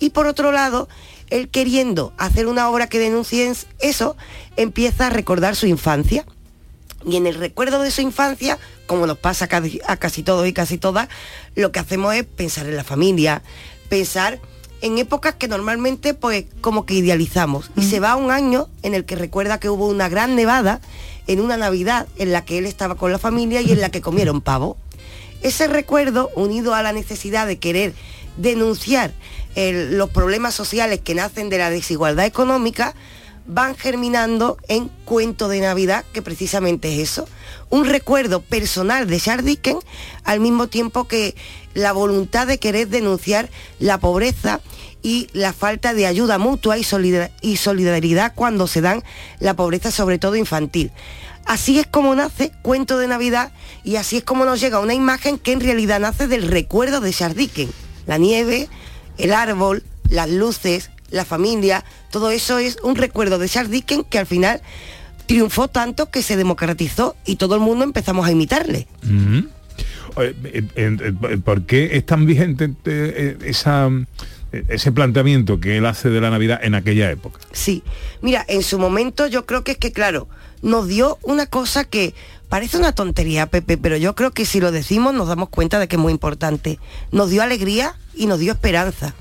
[0.00, 0.88] Y por otro lado,
[1.30, 4.16] él queriendo hacer una obra que denuncie eso,
[4.56, 6.26] empieza a recordar su infancia.
[7.06, 9.46] Y en el recuerdo de su infancia, como nos pasa
[9.86, 11.08] a casi, todos y casi todas,
[11.54, 13.42] lo que hacemos es pensar en la familia,
[13.88, 14.40] pensar
[14.80, 17.70] en épocas que normalmente pues como que idealizamos.
[17.76, 20.80] Y se va un año en el que recuerda que hubo una gran nevada
[21.28, 24.00] en una Navidad en la que él estaba con la familia y en la que
[24.00, 24.76] comieron pavo.
[25.42, 27.94] Ese recuerdo, unido a la necesidad de querer
[28.36, 29.12] denunciar
[29.54, 32.94] el- los problemas sociales que nacen de la desigualdad económica,
[33.46, 37.28] van germinando en Cuento de Navidad, que precisamente es eso,
[37.70, 39.84] un recuerdo personal de Charles Dickens,
[40.24, 41.34] al mismo tiempo que
[41.74, 44.60] la voluntad de querer denunciar la pobreza
[45.02, 49.02] y la falta de ayuda mutua y, solidar- y solidaridad cuando se dan
[49.40, 50.92] la pobreza, sobre todo infantil.
[51.44, 55.38] Así es como nace Cuento de Navidad y así es como nos llega una imagen
[55.38, 57.50] que en realidad nace del recuerdo de Charles.
[58.06, 58.68] La nieve,
[59.18, 64.18] el árbol, las luces, la familia, todo eso es un recuerdo de Charles Dickens que
[64.18, 64.60] al final
[65.26, 68.86] triunfó tanto que se democratizó y todo el mundo empezamos a imitarle.
[70.16, 72.74] Eh, ¿Por qué es tan vigente
[73.44, 73.88] esa,
[74.68, 77.40] ese planteamiento que él hace de la Navidad en aquella época?
[77.52, 77.82] Sí,
[78.20, 80.28] mira, en su momento yo creo que es que, claro,
[80.60, 82.14] nos dio una cosa que
[82.48, 85.88] parece una tontería, Pepe, pero yo creo que si lo decimos nos damos cuenta de
[85.88, 86.78] que es muy importante.
[87.10, 89.14] Nos dio alegría y nos dio esperanza.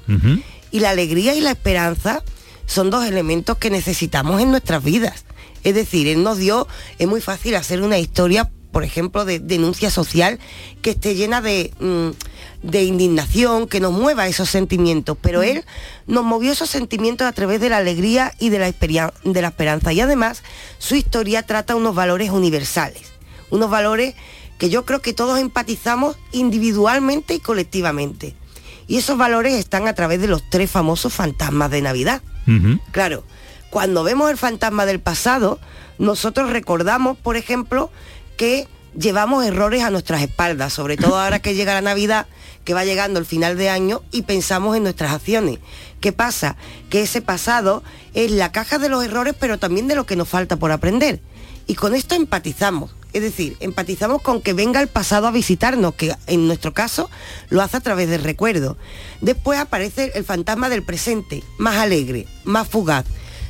[0.72, 2.24] Y la alegría y la esperanza
[2.65, 5.26] son dos elementos que necesitamos en nuestras vidas.
[5.63, 6.67] Es decir, él nos dio,
[6.97, 10.39] es muy fácil hacer una historia, por ejemplo, de denuncia social
[10.82, 15.17] que esté llena de, mm, de indignación, que nos mueva esos sentimientos.
[15.22, 15.65] Pero él
[16.07, 19.93] nos movió esos sentimientos a través de la alegría y de la, de la esperanza.
[19.93, 20.41] Y además,
[20.78, 23.03] su historia trata unos valores universales,
[23.49, 24.15] unos valores
[24.57, 28.36] que yo creo que todos empatizamos individualmente y colectivamente.
[28.88, 32.21] Y esos valores están a través de los tres famosos fantasmas de Navidad.
[32.91, 33.23] Claro,
[33.69, 35.59] cuando vemos el fantasma del pasado,
[35.97, 37.91] nosotros recordamos, por ejemplo,
[38.36, 38.67] que
[38.97, 42.27] llevamos errores a nuestras espaldas, sobre todo ahora que llega la Navidad,
[42.65, 45.59] que va llegando el final de año y pensamos en nuestras acciones.
[45.99, 46.57] ¿Qué pasa?
[46.89, 50.27] Que ese pasado es la caja de los errores, pero también de lo que nos
[50.27, 51.21] falta por aprender.
[51.67, 52.91] Y con esto empatizamos.
[53.14, 57.09] Es decir, empatizamos con que venga el pasado a visitarnos, que en nuestro caso
[57.49, 58.78] lo hace a través del recuerdo.
[59.20, 63.05] Después aparece el fantasma del presente, más alegre, más fugaz.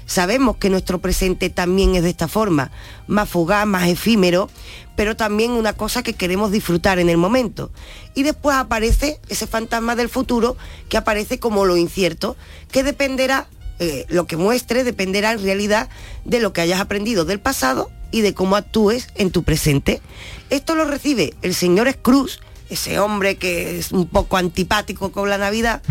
[0.05, 2.71] Sabemos que nuestro presente también es de esta forma,
[3.07, 4.49] más fugaz, más efímero,
[4.97, 7.71] pero también una cosa que queremos disfrutar en el momento.
[8.13, 10.57] Y después aparece ese fantasma del futuro
[10.89, 12.35] que aparece como lo incierto,
[12.71, 13.47] que dependerá,
[13.81, 15.89] eh, lo que muestre dependerá en realidad
[16.23, 20.03] de lo que hayas aprendido del pasado y de cómo actúes en tu presente.
[20.51, 22.37] Esto lo recibe el señor Scrooge,
[22.69, 25.81] ese hombre que es un poco antipático con la Navidad,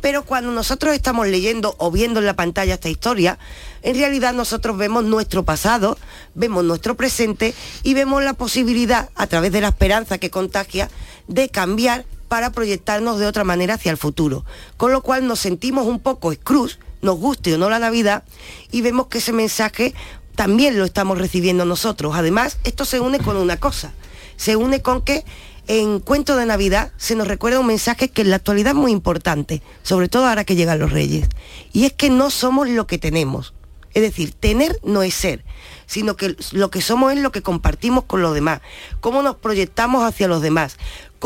[0.00, 3.38] pero cuando nosotros estamos leyendo o viendo en la pantalla esta historia,
[3.82, 5.98] en realidad nosotros vemos nuestro pasado,
[6.34, 10.88] vemos nuestro presente y vemos la posibilidad, a través de la esperanza que contagia,
[11.28, 14.46] de cambiar para proyectarnos de otra manera hacia el futuro.
[14.78, 18.24] Con lo cual nos sentimos un poco Scrooge, nos guste o no la Navidad,
[18.70, 19.94] y vemos que ese mensaje
[20.34, 22.14] también lo estamos recibiendo nosotros.
[22.14, 23.94] Además, esto se une con una cosa,
[24.36, 25.24] se une con que
[25.68, 28.92] en Cuento de Navidad se nos recuerda un mensaje que en la actualidad es muy
[28.92, 31.28] importante, sobre todo ahora que llegan los reyes,
[31.72, 33.54] y es que no somos lo que tenemos.
[33.94, 35.42] Es decir, tener no es ser,
[35.86, 38.60] sino que lo que somos es lo que compartimos con los demás,
[39.00, 40.76] cómo nos proyectamos hacia los demás,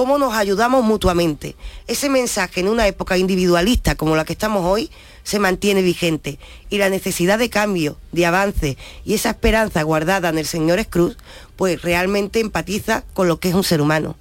[0.01, 1.57] cómo nos ayudamos mutuamente.
[1.87, 4.91] Ese mensaje en una época individualista como la que estamos hoy
[5.25, 6.39] se mantiene vigente
[6.71, 11.19] y la necesidad de cambio, de avance y esa esperanza guardada en el señor Scrooge,
[11.57, 14.17] pues realmente empatiza con lo que es un ser humano.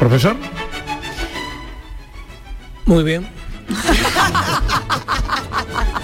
[0.00, 0.34] Profesor.
[2.84, 3.28] Muy bien.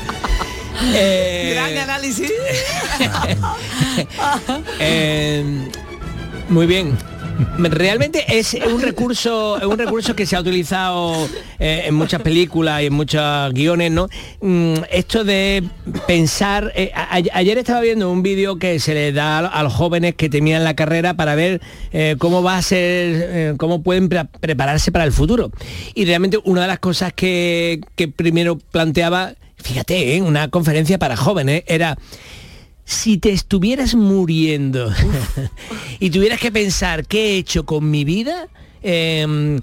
[0.94, 2.30] Eh, Gran análisis.
[4.80, 5.44] Eh,
[6.48, 6.96] muy bien.
[7.56, 11.28] Realmente es un recurso, es un recurso que se ha utilizado
[11.60, 14.08] eh, en muchas películas y en muchos guiones, ¿no?
[14.40, 15.62] Mm, esto de
[16.08, 16.72] pensar.
[16.74, 20.28] eh, a- ayer estaba viendo un vídeo que se le da a, los jóvenes que
[20.28, 21.60] terminan la carrera para ver
[21.92, 25.52] eh, cómo va a ser, cómo pueden pre- prepararse para el futuro.
[25.94, 30.22] Y realmente una de las cosas que, que primero planteaba, fíjate, ¿eh?
[30.22, 31.98] una conferencia para jóvenes, era
[32.84, 34.90] si te estuvieras muriendo
[36.00, 38.48] y tuvieras que pensar qué he hecho con mi vida,
[38.82, 39.60] eh,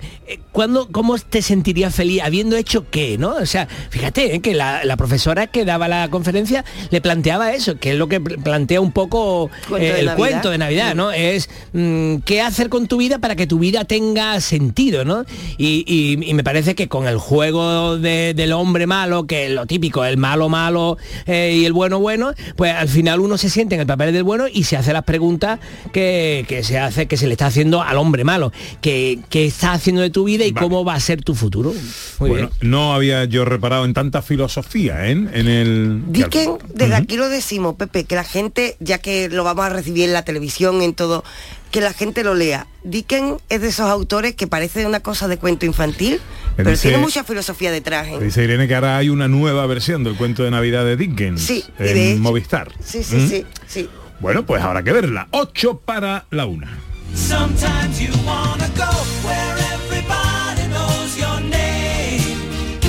[0.52, 3.18] ¿cuándo- ¿cómo te sentirías feliz habiendo hecho qué?
[3.18, 3.36] ¿no?
[3.36, 7.78] O sea, fíjate eh, que la, la profesora que daba la conferencia le planteaba eso,
[7.78, 10.16] que es lo que pl- plantea un poco Cuento eh, el Navidad.
[10.18, 11.12] cuento de Navidad, ¿no?
[11.12, 15.26] Es mm, qué hacer con tu vida para que tu vida tenga sentido, ¿no?
[15.58, 19.52] Y, y- y me parece que con el juego de- del hombre malo, que es
[19.52, 23.50] lo típico, el malo malo eh, y el bueno bueno, pues al final uno se
[23.50, 25.60] siente en el papel del bueno y se hace las preguntas
[25.92, 28.52] que, que se hace, que se le está haciendo al hombre malo.
[28.82, 31.74] Que, ¿Qué estás haciendo de tu vida y cómo va a ser tu futuro?
[32.20, 35.12] Muy bueno, no había yo reparado en tanta filosofía ¿eh?
[35.12, 36.02] en el...
[36.08, 40.04] Dickens, desde aquí lo decimos, Pepe, que la gente, ya que lo vamos a recibir
[40.06, 41.24] en la televisión, en todo,
[41.72, 42.68] que la gente lo lea.
[42.84, 46.20] Dickens es de esos autores que parece una cosa de cuento infantil,
[46.56, 48.08] pero dice- tiene mucha filosofía detrás.
[48.08, 48.20] ¿eh?
[48.22, 51.64] Dice Irene que ahora hay una nueva versión del cuento de Navidad de Dickens Sí,
[51.80, 52.72] en de Movistar.
[52.84, 53.30] Sí, sí, ¿Mm?
[53.30, 53.90] sí, sí.
[54.22, 55.28] Bueno, pues habrá que verla.
[55.32, 56.78] 8 para la una.
[57.16, 58.92] Sometimes you wanna go
[59.26, 62.22] where everybody knows your name.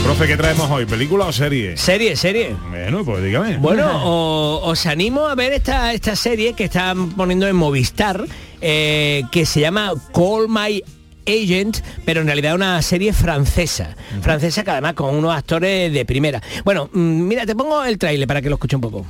[0.04, 0.84] Profe, ¿qué traemos hoy?
[0.86, 1.76] ¿Película o serie?
[1.76, 2.54] Serie, serie.
[2.70, 3.56] Bueno, pues dígame.
[3.58, 8.24] Bueno, o- os animo a ver esta, esta serie que están poniendo en Movistar,
[8.60, 10.82] eh, que se llama Call My
[11.26, 13.96] Agent, pero en realidad una serie francesa.
[14.22, 16.40] Francesa que además con unos actores de primera.
[16.64, 19.06] Bueno, mm, mira, te pongo el tráiler para que lo escuche un poco.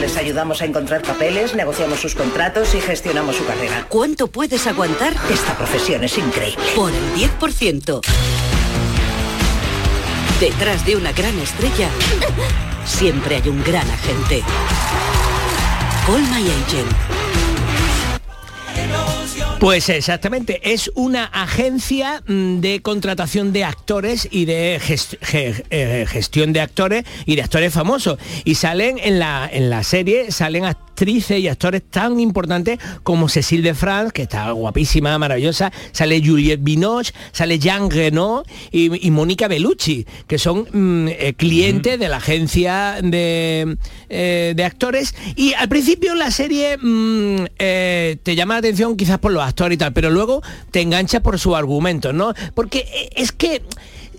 [0.00, 3.86] Les ayudamos a encontrar papeles, negociamos sus contratos y gestionamos su carrera.
[3.88, 5.14] ¿Cuánto puedes aguantar?
[5.28, 6.64] Esta profesión es increíble.
[6.76, 8.00] Por el 10%.
[10.40, 11.88] Detrás de una gran estrella,
[12.84, 14.44] siempre hay un gran agente.
[16.06, 17.17] Call My Agent.
[19.60, 26.60] Pues exactamente, es una agencia mm, de contratación de actores y de eh, gestión de
[26.60, 28.20] actores y de actores famosos.
[28.44, 30.64] Y salen en la, en la serie, salen
[30.98, 36.62] actrices y actores tan importantes como Cécile de France, que está guapísima, maravillosa, sale Juliette
[36.62, 38.42] Binoche, sale Jean Reno
[38.72, 43.76] y, y Mónica Bellucci, que son mm, eh, clientes de la agencia de,
[44.08, 45.14] eh, de actores.
[45.36, 49.76] Y al principio la serie mm, eh, te llama la atención quizás por los actores
[49.76, 50.42] y tal, pero luego
[50.72, 52.34] te engancha por su argumento, ¿no?
[52.54, 53.62] Porque es que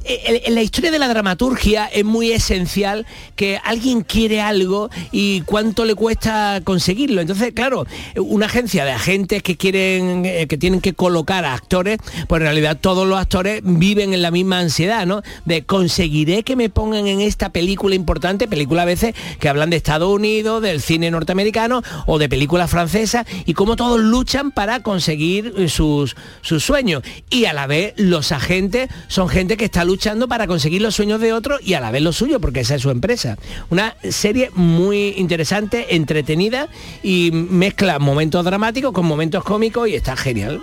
[0.03, 5.85] en, la historia de la dramaturgia es muy esencial que alguien quiere algo y cuánto
[5.85, 7.21] le cuesta conseguirlo.
[7.21, 7.85] Entonces, claro,
[8.17, 11.97] una agencia de agentes que quieren, eh, que tienen que colocar a actores,
[12.27, 15.21] pues en realidad todos los actores viven en la misma ansiedad, ¿no?
[15.45, 19.77] De conseguiré que me pongan en esta película importante, película a veces que hablan de
[19.77, 25.53] Estados Unidos, del cine norteamericano o de películas francesas y cómo todos luchan para conseguir
[25.57, 27.03] eh, sus, sus sueños.
[27.29, 31.19] Y a la vez los agentes son gente que está luchando para conseguir los sueños
[31.19, 33.37] de otros y a la vez los suyos, porque esa es su empresa.
[33.71, 36.69] Una serie muy interesante, entretenida
[37.01, 40.61] y mezcla momentos dramáticos con momentos cómicos y está genial.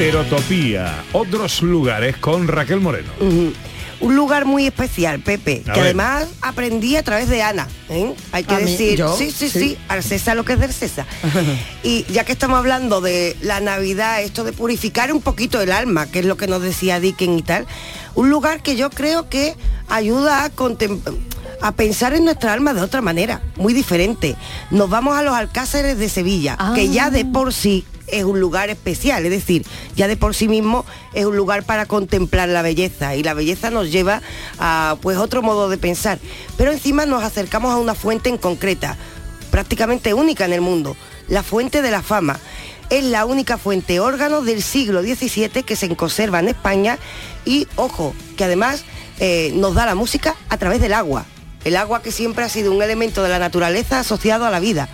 [0.00, 3.10] Heterotopía, otros lugares con Raquel Moreno.
[3.20, 5.80] Un lugar muy especial, Pepe, A que ver.
[5.88, 7.68] además aprendí a través de Ana.
[7.90, 8.14] ¿eh?
[8.32, 9.14] Hay que decir, ¿Yo?
[9.14, 9.78] sí, sí, sí, Sí.
[9.88, 11.04] al César lo que es del César.
[11.82, 16.06] y ya que estamos hablando de la Navidad, esto de purificar un poquito el alma,
[16.06, 17.66] que es lo que nos decía Dickens y tal,
[18.14, 19.54] un lugar que yo creo que
[19.90, 20.98] ayuda a contem-
[21.60, 24.34] a pensar en nuestra alma de otra manera, muy diferente.
[24.70, 28.70] Nos vamos a los Alcázares de Sevilla, que ya de por sí es un lugar
[28.70, 29.64] especial, es decir,
[29.96, 30.84] ya de por sí mismo
[31.14, 34.22] es un lugar para contemplar la belleza y la belleza nos lleva
[34.58, 36.18] a pues otro modo de pensar.
[36.56, 38.96] Pero encima nos acercamos a una fuente en concreta,
[39.50, 40.96] prácticamente única en el mundo,
[41.28, 42.38] la fuente de la fama.
[42.90, 46.98] Es la única fuente órgano del siglo XVII que se conserva en España
[47.44, 48.84] y, ojo, que además
[49.20, 51.24] eh, nos da la música a través del agua.
[51.64, 54.88] El agua que siempre ha sido un elemento de la naturaleza asociado a la vida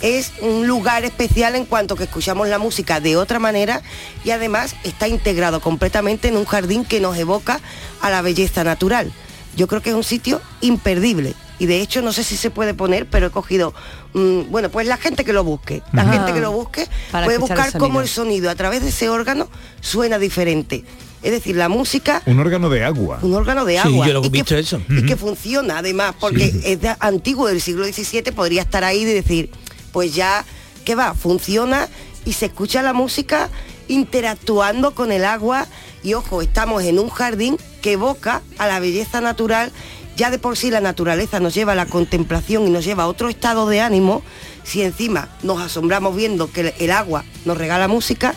[0.00, 3.82] es un lugar especial en cuanto que escuchamos la música de otra manera
[4.24, 7.60] y además está integrado completamente en un jardín que nos evoca
[8.00, 9.12] a la belleza natural.
[9.56, 12.72] Yo creo que es un sitio imperdible y de hecho no sé si se puede
[12.72, 13.74] poner, pero he cogido,
[14.14, 16.12] mm, bueno, pues la gente que lo busque, la Ajá.
[16.12, 19.08] gente que lo busque Para puede buscar el cómo el sonido a través de ese
[19.10, 19.48] órgano
[19.80, 20.84] suena diferente.
[21.22, 23.18] Es decir, la música Un órgano de agua.
[23.20, 24.06] un órgano de Sí, agua.
[24.06, 24.80] yo lo he y que- visto eso.
[24.88, 26.60] Y que funciona además, porque Sí.
[26.64, 29.50] es de- antiguo del siglo XVII, podría estar ahí y decir,
[29.92, 30.44] pues ya,
[30.84, 31.14] ¿qué va?
[31.14, 31.88] Funciona
[32.24, 33.48] y se escucha la música
[33.88, 35.66] interactuando con el agua
[36.02, 39.70] y ojo, estamos en un jardín que evoca a la belleza natural.
[40.16, 43.06] Ya de por sí la naturaleza nos lleva a la contemplación y nos lleva a
[43.06, 44.22] otro estado de ánimo.
[44.64, 48.34] Si encima nos asombramos viendo que el- agua nos regala música,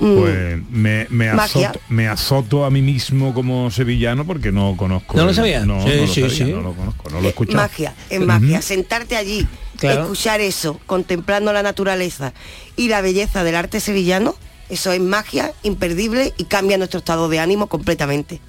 [0.00, 5.16] mm, Pues me, me, azoto, me azoto a mí mismo como sevillano porque no conozco.
[5.16, 5.64] ¿No lo sabía?
[5.64, 6.44] No, Sí, no lo sí, sabía, sí.
[6.52, 7.56] no lo conozco, no lo he escuchado.
[7.62, 8.60] Magia, es magia.
[8.60, 9.46] Sentarte allí,
[9.78, 10.02] Claro.
[10.02, 12.32] escuchar eso, contemplando la naturaleza
[12.76, 14.34] y la belleza del arte sevillano,
[14.68, 18.40] eso es magia imperdible y cambia nuestro estado de ánimo completamente.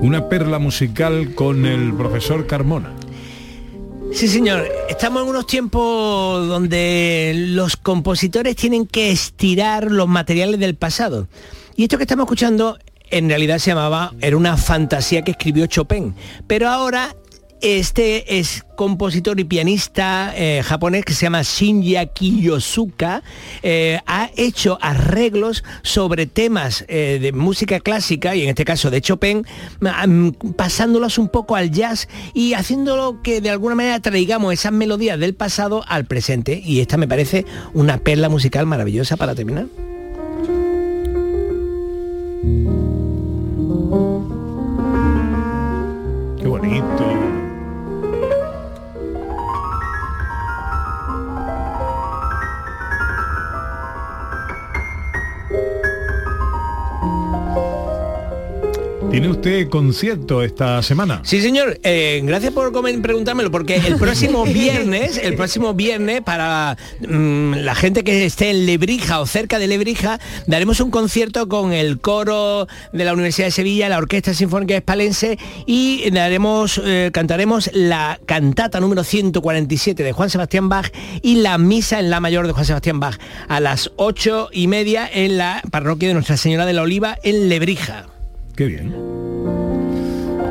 [0.00, 2.92] Una perla musical con el profesor Carmona.
[4.12, 4.66] Sí, señor.
[4.88, 11.28] Estamos en unos tiempos donde los compositores tienen que estirar los materiales del pasado.
[11.78, 12.76] Y esto que estamos escuchando
[13.08, 16.12] en realidad se llamaba, era una fantasía que escribió Chopin.
[16.48, 17.14] Pero ahora
[17.60, 23.22] este es compositor y pianista eh, japonés que se llama Shinya Kiyosuka,
[23.62, 29.00] eh, ha hecho arreglos sobre temas eh, de música clásica, y en este caso de
[29.00, 29.46] Chopin,
[30.56, 35.36] pasándolos un poco al jazz y haciéndolo que de alguna manera traigamos esas melodías del
[35.36, 36.60] pasado al presente.
[36.60, 39.66] Y esta me parece una perla musical maravillosa para terminar.
[42.40, 42.46] Qué
[46.46, 47.17] bonito.
[59.18, 61.22] ¿Tiene usted concierto esta semana?
[61.24, 61.80] Sí, señor.
[61.82, 62.70] Eh, gracias por
[63.02, 68.64] preguntármelo, porque el próximo viernes, el próximo viernes, para mm, la gente que esté en
[68.64, 73.50] Lebrija o cerca de Lebrija, daremos un concierto con el coro de la Universidad de
[73.50, 80.30] Sevilla, la Orquesta Sinfónica Espalense y daremos, eh, cantaremos la cantata número 147 de Juan
[80.30, 80.92] Sebastián Bach
[81.22, 85.10] y la misa en la mayor de Juan Sebastián Bach a las ocho y media
[85.12, 88.06] en la parroquia de Nuestra Señora de la Oliva en Lebrija.
[88.58, 88.92] Qué bien.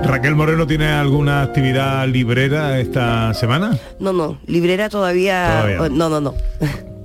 [0.05, 3.77] Raquel Moreno tiene alguna actividad librera esta semana?
[3.99, 5.65] No, no, librera todavía...
[5.67, 6.07] Todavía no.
[6.07, 6.33] No, no.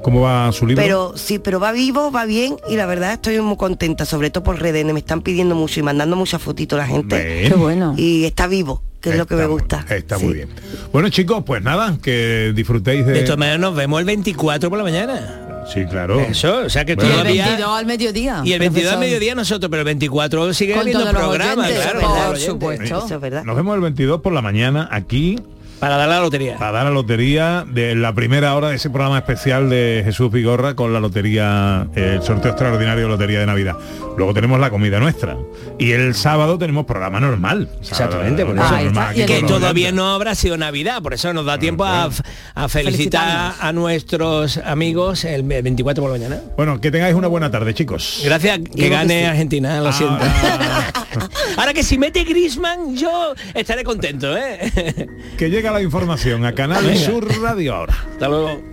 [0.05, 0.81] ¿Cómo va su libro?
[0.81, 4.45] Pero sí, pero va vivo, va bien y la verdad estoy muy contenta, sobre todo
[4.45, 7.49] por redes, me están pidiendo mucho y mandando muchas fotitos la gente.
[7.49, 7.95] Qué bueno.
[7.97, 9.85] Y está vivo, que es lo que me gusta.
[9.91, 10.51] Está muy bien.
[10.93, 13.13] Bueno chicos, pues nada, que disfrutéis de...
[13.13, 15.52] De todas maneras nos vemos el 24 por la mañana.
[15.67, 16.21] Sí, claro.
[16.21, 17.45] Eso, o sea que Y el todavía...
[17.47, 18.43] 22 al mediodía.
[18.45, 21.65] Y el 22 al mediodía nosotros, pero el 24 sigue Con habiendo todos los programa,
[21.65, 22.27] oyentes, claro.
[22.27, 22.85] por supuesto.
[22.85, 23.45] Eso es verdad.
[23.45, 25.39] Nos vemos el 22 por la mañana aquí.
[25.83, 26.59] Para dar la lotería.
[26.59, 30.77] Para dar la lotería de la primera hora de ese programa especial de Jesús Vigorra
[30.77, 33.77] con la lotería, el sorteo extraordinario de Lotería de Navidad.
[34.17, 35.37] Luego tenemos la comida nuestra.
[35.81, 37.69] Y el sábado tenemos programa normal.
[37.81, 42.11] Exactamente, por normal que todavía no habrá sido Navidad, por eso nos da tiempo a,
[42.55, 46.43] a felicitar a nuestros amigos el 24 por la mañana.
[46.57, 48.23] Bueno, que tengáis una buena tarde, chicos.
[48.25, 50.19] Gracias, que gane Argentina, lo siento.
[50.23, 50.93] Ah.
[51.57, 55.09] Ahora que si mete Grisman, yo estaré contento, ¿eh?
[55.37, 57.01] Que llega la información a Canal Venga.
[57.01, 57.95] Sur Radio ahora.
[58.13, 58.73] Hasta luego.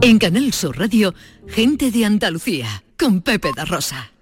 [0.00, 1.14] En Canal Sur Radio,
[1.48, 4.17] gente de Andalucía, con Pepe da Rosa.